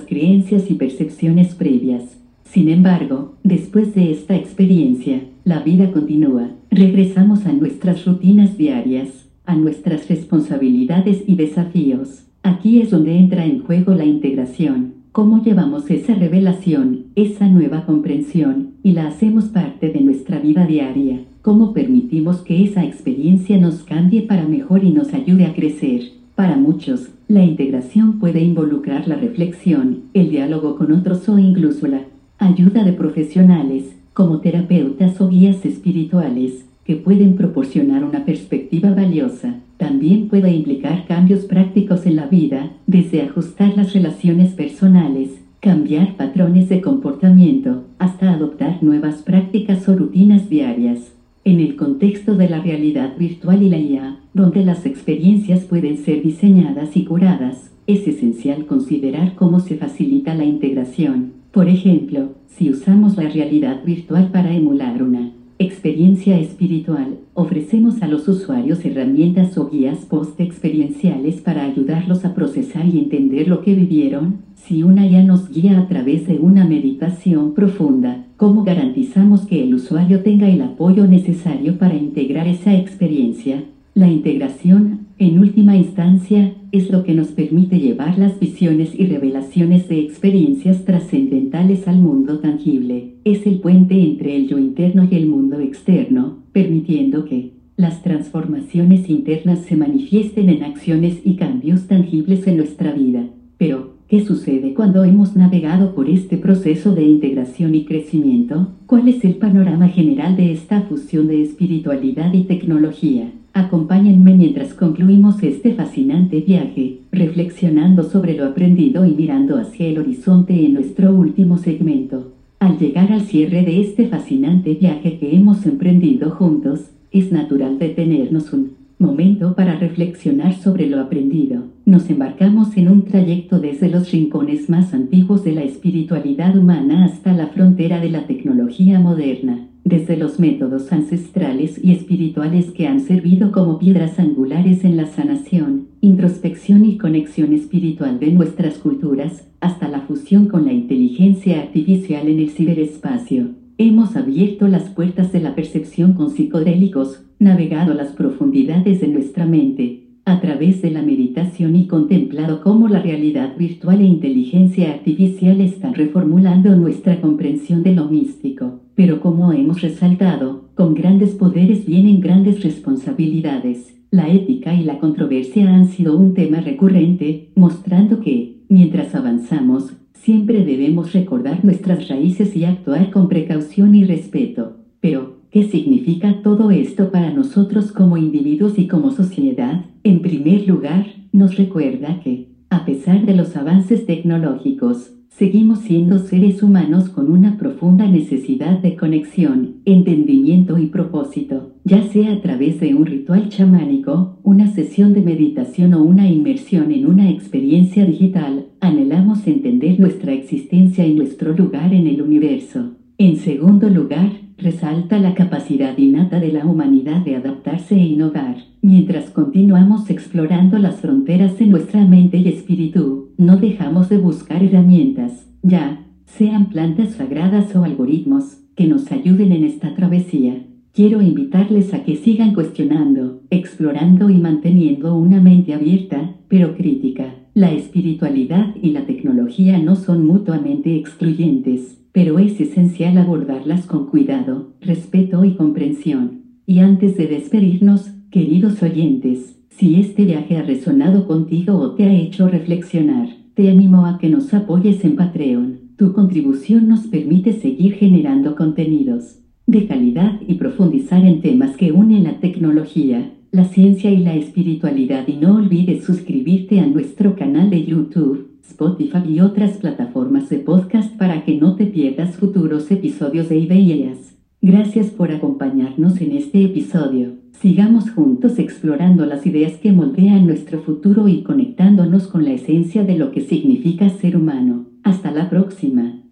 creencias 0.00 0.70
y 0.70 0.74
percepciones 0.74 1.54
previas. 1.54 2.18
Sin 2.44 2.68
embargo, 2.68 3.36
después 3.44 3.94
de 3.94 4.10
esta 4.10 4.34
experiencia, 4.36 5.22
la 5.44 5.60
vida 5.60 5.92
continúa. 5.92 6.50
Regresamos 6.70 7.46
a 7.46 7.52
nuestras 7.52 8.04
rutinas 8.04 8.58
diarias, 8.58 9.28
a 9.46 9.54
nuestras 9.54 10.08
responsabilidades 10.08 11.22
y 11.28 11.36
desafíos. 11.36 12.24
Aquí 12.42 12.80
es 12.80 12.90
donde 12.90 13.16
entra 13.16 13.46
en 13.46 13.62
juego 13.62 13.94
la 13.94 14.04
integración. 14.04 14.94
Cómo 15.12 15.42
llevamos 15.42 15.88
esa 15.90 16.14
revelación, 16.14 17.06
esa 17.14 17.48
nueva 17.48 17.86
comprensión, 17.86 18.72
y 18.82 18.92
la 18.92 19.06
hacemos 19.06 19.44
parte 19.44 19.90
de 19.90 20.00
nuestra 20.00 20.40
vida 20.40 20.66
diaria. 20.66 21.20
Cómo 21.42 21.72
permitimos 21.72 22.38
que 22.38 22.64
esa 22.64 22.84
experiencia 22.84 23.58
nos 23.58 23.84
cambie 23.84 24.22
para 24.22 24.48
mejor 24.48 24.82
y 24.82 24.90
nos 24.90 25.14
ayude 25.14 25.46
a 25.46 25.54
crecer. 25.54 26.15
Para 26.36 26.56
muchos, 26.58 27.08
la 27.28 27.42
integración 27.42 28.18
puede 28.18 28.40
involucrar 28.40 29.08
la 29.08 29.16
reflexión, 29.16 30.02
el 30.12 30.28
diálogo 30.28 30.76
con 30.76 30.92
otros 30.92 31.26
o 31.30 31.38
incluso 31.38 31.86
la 31.86 32.02
ayuda 32.38 32.84
de 32.84 32.92
profesionales, 32.92 33.96
como 34.12 34.40
terapeutas 34.40 35.18
o 35.22 35.30
guías 35.30 35.64
espirituales, 35.64 36.66
que 36.84 36.96
pueden 36.96 37.36
proporcionar 37.36 38.04
una 38.04 38.26
perspectiva 38.26 38.90
valiosa. 38.90 39.54
También 39.78 40.28
puede 40.28 40.52
implicar 40.52 41.06
cambios 41.06 41.46
prácticos 41.46 42.04
en 42.04 42.16
la 42.16 42.26
vida, 42.26 42.70
desde 42.86 43.22
ajustar 43.22 43.74
las 43.74 43.94
relaciones 43.94 44.52
personales, 44.52 45.40
cambiar 45.60 46.16
patrones 46.18 46.68
de 46.68 46.82
comportamiento, 46.82 47.84
hasta 47.98 48.30
adoptar 48.30 48.82
nuevas 48.82 49.22
prácticas 49.22 49.88
o 49.88 49.96
rutinas 49.96 50.50
diarias. 50.50 51.15
En 51.46 51.60
el 51.60 51.76
contexto 51.76 52.34
de 52.34 52.48
la 52.48 52.60
realidad 52.60 53.16
virtual 53.16 53.62
y 53.62 53.68
la 53.68 53.78
IA, 53.78 54.18
donde 54.34 54.64
las 54.64 54.84
experiencias 54.84 55.60
pueden 55.60 55.96
ser 55.96 56.20
diseñadas 56.20 56.96
y 56.96 57.04
curadas, 57.04 57.70
es 57.86 58.08
esencial 58.08 58.66
considerar 58.66 59.36
cómo 59.36 59.60
se 59.60 59.76
facilita 59.76 60.34
la 60.34 60.44
integración. 60.44 61.34
Por 61.52 61.68
ejemplo, 61.68 62.32
si 62.48 62.68
usamos 62.68 63.16
la 63.16 63.28
realidad 63.28 63.84
virtual 63.84 64.32
para 64.32 64.52
emular 64.52 65.00
una 65.04 65.35
experiencia 65.58 66.38
espiritual, 66.38 67.18
ofrecemos 67.34 68.02
a 68.02 68.08
los 68.08 68.28
usuarios 68.28 68.84
herramientas 68.84 69.56
o 69.58 69.68
guías 69.68 69.98
post-experienciales 70.06 71.40
para 71.40 71.64
ayudarlos 71.64 72.24
a 72.24 72.34
procesar 72.34 72.86
y 72.86 72.98
entender 72.98 73.48
lo 73.48 73.62
que 73.62 73.74
vivieron. 73.74 74.38
Si 74.54 74.82
una 74.82 75.06
ya 75.06 75.22
nos 75.22 75.50
guía 75.50 75.78
a 75.78 75.88
través 75.88 76.26
de 76.26 76.38
una 76.38 76.64
meditación 76.64 77.54
profunda, 77.54 78.26
¿Cómo 78.36 78.64
garantizamos 78.64 79.46
que 79.46 79.64
el 79.64 79.74
usuario 79.74 80.22
tenga 80.22 80.46
el 80.46 80.60
apoyo 80.60 81.06
necesario 81.06 81.78
para 81.78 81.94
integrar 81.94 82.46
esa 82.46 82.74
experiencia? 82.74 83.64
La 83.94 84.08
integración, 84.08 85.05
en 85.18 85.38
última 85.38 85.76
instancia, 85.76 86.52
es 86.72 86.90
lo 86.90 87.02
que 87.02 87.14
nos 87.14 87.28
permite 87.28 87.78
llevar 87.78 88.18
las 88.18 88.38
visiones 88.38 88.90
y 88.94 89.06
revelaciones 89.06 89.88
de 89.88 90.00
experiencias 90.00 90.84
trascendentales 90.84 91.88
al 91.88 91.96
mundo 91.96 92.40
tangible. 92.40 93.14
Es 93.24 93.46
el 93.46 93.60
puente 93.60 93.98
entre 93.98 94.36
el 94.36 94.46
yo 94.46 94.58
interno 94.58 95.08
y 95.10 95.14
el 95.16 95.26
mundo 95.26 95.58
externo, 95.58 96.42
permitiendo 96.52 97.24
que 97.24 97.52
las 97.76 98.02
transformaciones 98.02 99.08
internas 99.08 99.60
se 99.60 99.76
manifiesten 99.76 100.50
en 100.50 100.64
acciones 100.64 101.20
y 101.24 101.36
cambios 101.36 101.86
tangibles 101.86 102.46
en 102.46 102.58
nuestra 102.58 102.92
vida. 102.92 103.24
Pero, 103.56 103.96
¿Qué 104.08 104.24
sucede 104.24 104.72
cuando 104.72 105.02
hemos 105.02 105.34
navegado 105.34 105.92
por 105.92 106.08
este 106.08 106.36
proceso 106.36 106.94
de 106.94 107.02
integración 107.02 107.74
y 107.74 107.84
crecimiento? 107.84 108.68
¿Cuál 108.86 109.08
es 109.08 109.24
el 109.24 109.34
panorama 109.34 109.88
general 109.88 110.36
de 110.36 110.52
esta 110.52 110.82
fusión 110.82 111.26
de 111.26 111.42
espiritualidad 111.42 112.32
y 112.32 112.44
tecnología? 112.44 113.32
Acompáñenme 113.56 114.34
mientras 114.34 114.74
concluimos 114.74 115.42
este 115.42 115.72
fascinante 115.72 116.42
viaje, 116.42 116.98
reflexionando 117.10 118.02
sobre 118.02 118.36
lo 118.36 118.44
aprendido 118.44 119.06
y 119.06 119.12
mirando 119.12 119.56
hacia 119.56 119.86
el 119.86 119.98
horizonte 119.98 120.52
en 120.66 120.74
nuestro 120.74 121.14
último 121.14 121.56
segmento. 121.56 122.34
Al 122.60 122.78
llegar 122.78 123.10
al 123.10 123.22
cierre 123.22 123.62
de 123.62 123.80
este 123.80 124.08
fascinante 124.08 124.74
viaje 124.74 125.16
que 125.18 125.34
hemos 125.34 125.64
emprendido 125.64 126.32
juntos, 126.32 126.90
es 127.10 127.32
natural 127.32 127.78
detenernos 127.78 128.52
un 128.52 128.72
Momento 128.98 129.54
para 129.54 129.78
reflexionar 129.78 130.54
sobre 130.54 130.86
lo 130.88 130.98
aprendido. 130.98 131.64
Nos 131.84 132.08
embarcamos 132.08 132.74
en 132.78 132.88
un 132.88 133.02
trayecto 133.02 133.60
desde 133.60 133.90
los 133.90 134.10
rincones 134.10 134.70
más 134.70 134.94
antiguos 134.94 135.44
de 135.44 135.52
la 135.52 135.64
espiritualidad 135.64 136.56
humana 136.56 137.04
hasta 137.04 137.34
la 137.34 137.48
frontera 137.48 138.00
de 138.00 138.08
la 138.08 138.26
tecnología 138.26 138.98
moderna, 138.98 139.68
desde 139.86 140.16
los 140.16 140.40
métodos 140.40 140.92
ancestrales 140.92 141.80
y 141.80 141.92
espirituales 141.92 142.72
que 142.72 142.88
han 142.88 142.98
servido 142.98 143.52
como 143.52 143.78
piedras 143.78 144.18
angulares 144.18 144.84
en 144.84 144.96
la 144.96 145.06
sanación, 145.06 145.86
introspección 146.00 146.84
y 146.84 146.98
conexión 146.98 147.52
espiritual 147.52 148.18
de 148.18 148.32
nuestras 148.32 148.78
culturas, 148.78 149.46
hasta 149.60 149.86
la 149.86 150.00
fusión 150.00 150.48
con 150.48 150.64
la 150.64 150.72
inteligencia 150.72 151.60
artificial 151.60 152.26
en 152.26 152.40
el 152.40 152.50
ciberespacio. 152.50 153.50
Hemos 153.78 154.16
abierto 154.16 154.66
las 154.66 154.90
puertas 154.90 155.30
de 155.30 155.38
la 155.38 155.54
percepción 155.54 156.14
con 156.14 156.30
psicodélicos, 156.30 157.22
navegado 157.38 157.94
las 157.94 158.08
profundidades 158.08 159.00
de 159.00 159.06
nuestra 159.06 159.46
mente, 159.46 160.02
a 160.24 160.40
través 160.40 160.82
de 160.82 160.90
la 160.90 161.02
meditación 161.02 161.76
y 161.76 161.86
contemplado 161.86 162.60
cómo 162.60 162.88
la 162.88 163.00
realidad 163.00 163.56
virtual 163.56 164.00
e 164.00 164.04
inteligencia 164.04 164.90
artificial 164.90 165.60
están 165.60 165.94
reformulando 165.94 166.74
nuestra 166.74 167.20
comprensión 167.20 167.84
de 167.84 167.94
lo 167.94 168.06
místico. 168.06 168.80
Pero 168.96 169.20
como 169.20 169.52
hemos 169.52 169.82
resaltado, 169.82 170.70
con 170.74 170.94
grandes 170.94 171.34
poderes 171.34 171.84
vienen 171.86 172.20
grandes 172.20 172.62
responsabilidades. 172.62 173.94
La 174.10 174.30
ética 174.30 174.74
y 174.74 174.84
la 174.84 174.98
controversia 174.98 175.72
han 175.72 175.86
sido 175.88 176.16
un 176.16 176.32
tema 176.32 176.60
recurrente, 176.60 177.50
mostrando 177.54 178.20
que, 178.20 178.62
mientras 178.70 179.14
avanzamos, 179.14 179.92
siempre 180.14 180.64
debemos 180.64 181.12
recordar 181.12 181.62
nuestras 181.62 182.08
raíces 182.08 182.56
y 182.56 182.64
actuar 182.64 183.10
con 183.10 183.28
precaución 183.28 183.94
y 183.94 184.04
respeto. 184.04 184.78
Pero, 185.00 185.40
¿qué 185.50 185.64
significa 185.64 186.40
todo 186.42 186.70
esto 186.70 187.10
para 187.10 187.30
nosotros 187.30 187.92
como 187.92 188.16
individuos 188.16 188.78
y 188.78 188.88
como 188.88 189.10
sociedad? 189.10 189.84
En 190.04 190.22
primer 190.22 190.66
lugar, 190.66 191.06
nos 191.32 191.56
recuerda 191.56 192.20
que, 192.20 192.48
a 192.70 192.86
pesar 192.86 193.26
de 193.26 193.36
los 193.36 193.56
avances 193.56 194.06
tecnológicos, 194.06 195.12
seguimos 195.36 195.80
siendo 195.80 196.18
seres 196.18 196.62
humanos 196.62 197.10
con 197.10 197.30
una 197.30 197.58
profunda 197.58 198.06
necesidad 198.06 198.78
de 198.78 198.96
conexión, 198.96 199.82
entendimiento 199.84 200.78
y 200.78 200.86
propósito, 200.86 201.74
ya 201.84 202.02
sea 202.04 202.32
a 202.32 202.40
través 202.40 202.80
de 202.80 202.94
un 202.94 203.04
ritual 203.04 203.50
chamánico, 203.50 204.38
una 204.42 204.72
sesión 204.72 205.12
de 205.12 205.20
meditación 205.20 205.92
o 205.92 206.02
una 206.02 206.26
inmersión 206.26 206.90
en 206.90 207.06
una 207.06 207.28
experiencia 207.28 208.06
digital, 208.06 208.68
anhelamos 208.80 209.46
entender 209.46 210.00
nuestra 210.00 210.32
existencia 210.32 211.06
y 211.06 211.12
nuestro 211.12 211.52
lugar 211.52 211.92
en 211.92 212.06
el 212.06 212.22
universo. 212.22 212.92
En 213.18 213.36
segundo 213.36 213.90
lugar, 213.90 214.45
resalta 214.58 215.18
la 215.18 215.34
capacidad 215.34 215.96
innata 215.98 216.40
de 216.40 216.52
la 216.52 216.64
humanidad 216.64 217.20
de 217.24 217.36
adaptarse 217.36 217.94
e 217.94 218.06
innovar. 218.06 218.56
Mientras 218.80 219.30
continuamos 219.30 220.08
explorando 220.10 220.78
las 220.78 221.00
fronteras 221.00 221.58
de 221.58 221.66
nuestra 221.66 222.04
mente 222.06 222.38
y 222.38 222.48
espíritu, 222.48 223.32
no 223.36 223.58
dejamos 223.58 224.08
de 224.08 224.18
buscar 224.18 224.62
herramientas, 224.62 225.48
ya 225.62 226.06
sean 226.24 226.66
plantas 226.70 227.14
sagradas 227.14 227.74
o 227.76 227.84
algoritmos, 227.84 228.62
que 228.74 228.86
nos 228.86 229.10
ayuden 229.10 229.52
en 229.52 229.64
esta 229.64 229.94
travesía. 229.94 230.66
Quiero 230.92 231.22
invitarles 231.22 231.92
a 231.94 232.04
que 232.04 232.16
sigan 232.16 232.54
cuestionando, 232.54 233.42
explorando 233.50 234.30
y 234.30 234.38
manteniendo 234.38 235.16
una 235.16 235.40
mente 235.40 235.74
abierta, 235.74 236.36
pero 236.48 236.76
crítica. 236.76 237.34
La 237.54 237.72
espiritualidad 237.72 238.74
y 238.80 238.90
la 238.90 239.06
tecnología 239.06 239.78
no 239.78 239.96
son 239.96 240.26
mutuamente 240.26 240.96
excluyentes 240.96 241.98
pero 242.16 242.38
es 242.38 242.58
esencial 242.58 243.18
abordarlas 243.18 243.84
con 243.84 244.06
cuidado, 244.06 244.72
respeto 244.80 245.44
y 245.44 245.54
comprensión. 245.54 246.44
Y 246.64 246.78
antes 246.78 247.18
de 247.18 247.26
despedirnos, 247.26 248.10
queridos 248.30 248.82
oyentes, 248.82 249.60
si 249.68 250.00
este 250.00 250.24
viaje 250.24 250.56
ha 250.56 250.62
resonado 250.62 251.26
contigo 251.26 251.76
o 251.76 251.90
te 251.90 252.04
ha 252.04 252.14
hecho 252.14 252.48
reflexionar, 252.48 253.28
te 253.52 253.68
animo 253.68 254.06
a 254.06 254.16
que 254.16 254.30
nos 254.30 254.54
apoyes 254.54 255.04
en 255.04 255.14
Patreon. 255.14 255.78
Tu 255.98 256.14
contribución 256.14 256.88
nos 256.88 257.06
permite 257.06 257.52
seguir 257.52 257.92
generando 257.96 258.56
contenidos 258.56 259.40
de 259.66 259.86
calidad 259.86 260.40
y 260.48 260.54
profundizar 260.54 261.22
en 261.22 261.42
temas 261.42 261.76
que 261.76 261.92
unen 261.92 262.24
la 262.24 262.40
tecnología, 262.40 263.30
la 263.50 263.66
ciencia 263.66 264.10
y 264.10 264.20
la 264.24 264.34
espiritualidad. 264.36 265.28
Y 265.28 265.34
no 265.36 265.56
olvides 265.56 266.04
suscribirte 266.04 266.80
a 266.80 266.86
nuestro 266.86 267.36
canal 267.36 267.68
de 267.68 267.84
YouTube 267.84 268.55
Spotify 268.68 269.22
y 269.28 269.40
otras 269.40 269.78
plataformas 269.78 270.48
de 270.48 270.58
podcast 270.58 271.16
para 271.16 271.44
que 271.44 271.56
no 271.56 271.76
te 271.76 271.86
pierdas 271.86 272.36
futuros 272.36 272.90
episodios 272.90 273.48
de 273.48 273.56
Ideas. 273.56 274.36
Gracias 274.60 275.06
por 275.10 275.30
acompañarnos 275.30 276.20
en 276.20 276.32
este 276.32 276.64
episodio. 276.64 277.34
Sigamos 277.52 278.10
juntos 278.10 278.58
explorando 278.58 279.24
las 279.24 279.46
ideas 279.46 279.74
que 279.74 279.92
moldean 279.92 280.46
nuestro 280.46 280.80
futuro 280.80 281.28
y 281.28 281.42
conectándonos 281.42 282.26
con 282.26 282.44
la 282.44 282.52
esencia 282.52 283.04
de 283.04 283.16
lo 283.16 283.30
que 283.30 283.42
significa 283.42 284.08
ser 284.10 284.36
humano. 284.36 284.86
Hasta 285.02 285.30
la 285.30 285.48
próxima. 285.48 286.25